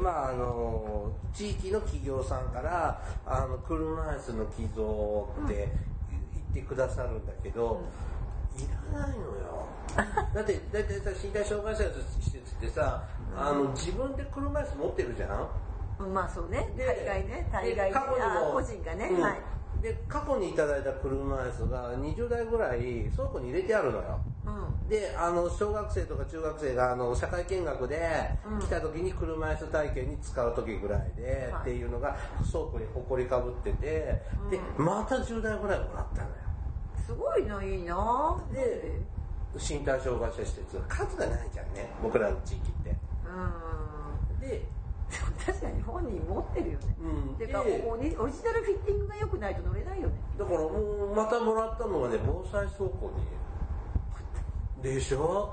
[0.00, 5.68] まああの地域の企業さんからあの車椅子の寄贈って
[6.54, 7.82] 言ってくださるんだけど、
[8.56, 9.66] いらないのよ。
[10.34, 11.90] だってだってさ身体障害者の
[12.20, 13.04] 施設ってさ
[13.36, 15.48] あの自分で車椅子持ってるじゃん？
[16.00, 16.68] うんまあそうね。
[16.76, 17.48] で大概ね。
[17.52, 19.20] 大概で過去にあも個人がね、うん。
[19.22, 19.38] はい
[19.84, 22.80] で過去にいただいた車椅子が20台ぐらい
[23.14, 24.18] 倉庫に入れてあるのよ。
[24.46, 24.88] うん。
[24.88, 28.60] であの小学生とか中学生があの社会見学でうん。
[28.60, 31.60] 来た時に車椅子体験に使う時ぐらいで、はい。
[31.60, 32.16] っていうのが
[32.50, 33.86] 倉庫にほりかぶってて、
[34.50, 36.34] でまた10台ぐらいもらったのよ。
[37.06, 38.38] すごいのいいな。
[38.54, 39.02] で
[39.58, 42.96] 身体障害者施設数がないじゃんね僕らの地域って。
[43.28, 44.40] うん。
[44.40, 44.62] で、
[45.44, 46.96] 確かに本人持ってるよね。
[47.00, 50.14] うん、でてかオリオリジナルフィッティングが良くないと乗れないよね。
[50.38, 53.12] だからもうまたもらったのはね防災倉庫
[54.82, 54.82] に。
[54.82, 55.50] でしょ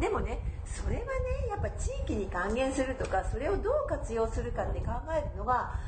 [0.00, 1.06] でもねそれはね
[1.48, 5.78] やっぱ地域に還元するとかそれをどう活用するかって考えるのが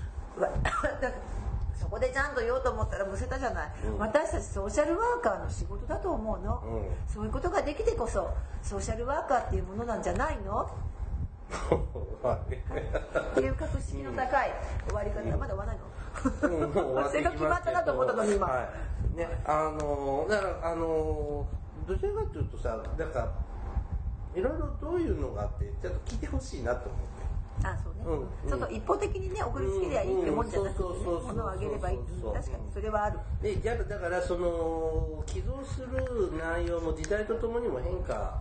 [1.75, 3.99] そこでちゃんと言おうと思ったらむせたじゃない、うん。
[3.99, 7.13] 私たちソーシャルワーカーの仕事だと思うの、うん。
[7.13, 8.31] そういうことができてこそ
[8.63, 10.57] ソーシャルワーカーっていうものなんじゃないの？
[10.57, 10.69] はい
[12.35, 12.39] っ
[13.35, 13.49] てい。
[13.49, 14.53] う格式の高い
[14.87, 15.89] 終わり方まだ終わらないの。
[16.43, 17.13] うんもう終わってきますけど。
[17.13, 18.69] それが決まったなと思ったのに今、は
[19.15, 21.47] い、ねあのだからあの
[21.87, 23.29] どちらかというとさなんか
[24.35, 27.19] いろいろどういうのがあってちょっと聞いてほしいなと思って。
[27.61, 28.49] あそうね、うん。
[28.49, 30.89] ちょっと一方的にね送りつけりゃいいってもんじゃなくてね。
[30.89, 32.43] うんそうそうそうそう物をあげればいい確かに
[32.73, 33.19] それはある。
[33.43, 38.39] でじゃあだからその寄贈する内容も時代とともにも変化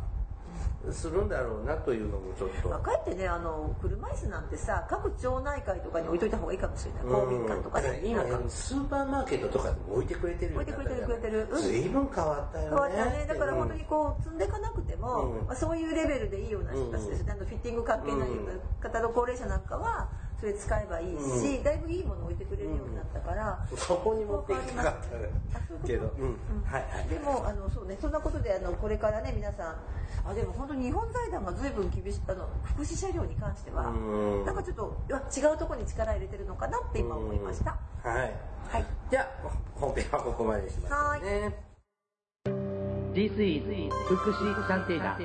[0.91, 2.69] するんだろうなというのもちょっと。
[2.69, 7.03] まあ、かえってねあの車椅子なんてさ各町内会とかに置いといた方がいいかもしれない。
[7.03, 8.49] 公民館とかね今なんか。
[8.49, 11.61] スーパーマーケットとかでも置いてくれてる置いてくれてるくれてるうん。
[11.61, 13.25] 随分変わったよね変わったね。
[13.27, 15.47] だから本当にこう積んでいかなくても、うん。
[15.47, 18.29] まあ、そういうレベルでいいような人たちですね、あのフィッティング関係ない
[18.81, 20.09] 方の高齢者なんかは
[20.39, 21.63] それ使えばいいし、うん。
[21.63, 24.95] だいぶいいもの置いてくれるようになったから、そこに持っていきたかっ
[25.51, 26.23] たけど、うん。
[26.23, 26.37] うん。
[26.63, 27.09] はいはい。
[27.09, 29.75] でもあのそうねそんなことであのこれからね皆さん
[30.29, 34.45] あでも本当に日本財団が随分厳しいあの福祉車両に関してはうん。
[34.45, 37.77] なんかちょっと違うところに力入れてるのかなって今思いました。
[38.03, 38.33] はい。
[38.69, 38.85] はい。
[39.09, 41.67] じゃあ本編はここまでにしましょうね
[43.17, 43.63] This is
[44.05, 45.17] 福祉探偵団。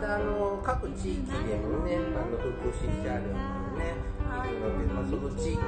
[0.00, 4.48] たあの各地域でもねあの福祉車両もねい。
[4.48, 5.64] るので、まあ、その地域エ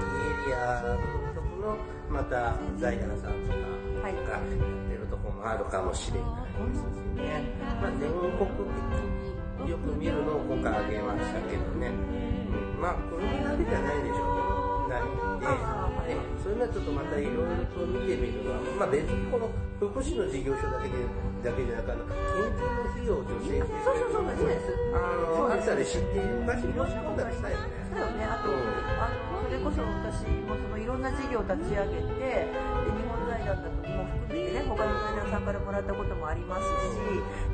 [0.47, 1.77] リア独特の
[2.09, 3.71] また財団さんとか
[4.03, 4.43] はいがやっ
[4.89, 7.45] てるところもあるかもしれないですしね、
[7.81, 15.80] まあ、全国的によく見るのを今回あげましたけどね、うん、まあ車だけじゃないでしょうけどないんで、
[16.15, 21.07] ね、そういうのはちょっとまたいろいろと見てみるのは、まあ、別にこの福祉の事業所だけで
[21.41, 22.15] だけじゃなくあの研
[22.53, 27.81] 究の費用を助成してそうそうそうそうですあのあったり知って昔申し込んだりしたよね。
[27.91, 28.25] だよね。
[28.25, 28.61] あと、うん。
[29.01, 37.01] あのそれこそ私もそのいろんな事業を立ち上げてで日本財団だとも含めてね他の財団さんからもらったこともありますし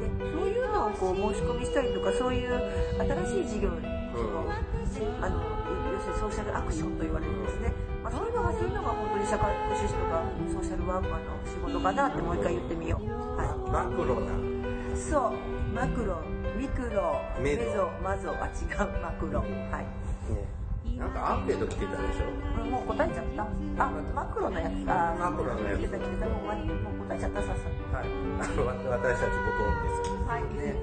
[0.02, 2.52] でそういうのをこう申し込みしたりとかそういう
[2.98, 4.50] 新しい事業にその、
[5.20, 5.42] あの
[5.92, 7.72] 要するにソーシャルアクションと言われるんですね、
[8.02, 10.22] まあ、そういうのがそういうのが本当に社会福祉士とか
[10.52, 13.10] ソーシャルワーカーの仕事かなってもう一回言ってみよう。
[13.36, 13.70] はい。
[13.70, 14.32] マクロな
[14.96, 15.32] そう。
[15.74, 16.22] マクロ。
[16.56, 17.20] ミクロ。
[17.40, 17.90] メゾ。
[18.02, 18.30] マゾ。
[18.30, 19.02] あ違う。
[19.02, 19.40] マクロ。
[19.40, 19.50] はい。
[20.32, 20.56] ね。
[20.96, 22.64] なんかアンケート来てたでしょ。
[22.64, 23.42] もう答えちゃった。
[23.84, 24.72] あマクロのやつ。
[24.88, 25.80] あマクロのやつ。
[25.80, 26.26] 来てた来てた。
[26.26, 27.42] もうもう答えちゃった。
[27.42, 27.76] さっさ。
[27.96, 30.42] はい、私たちご存知ですはい。
[30.42, 30.76] ね、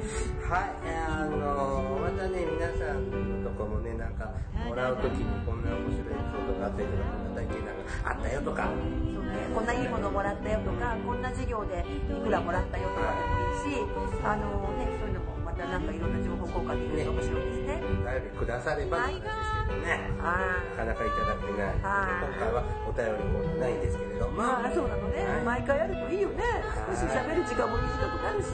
[0.50, 3.23] はい、えーあのまたね皆さん
[3.54, 4.34] のとこもねなんか
[4.66, 9.54] もらう時にこんな面白いエピソードがあったりとかこんな体験談があったよとかそうね。
[9.54, 13.86] こんないいものもらったよとかこんな授業でいくらもらったよとかでもいいし
[14.26, 17.84] あのねそういうのもまたなんかいろんな情報交換できると面白いですね。
[17.84, 20.12] お便りくださればなんですけどね。
[20.20, 20.84] あな。
[20.84, 21.78] かなかいただけない。
[21.78, 24.34] はい今回はお便りもないんですけれども。
[24.34, 25.42] まあそうなのね、はい。
[25.44, 26.44] 毎回やるといいよね。
[26.90, 28.50] 少し喋る時間も短くなるし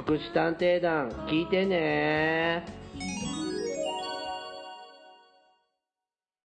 [0.00, 2.77] 福祉探偵団聞いてね。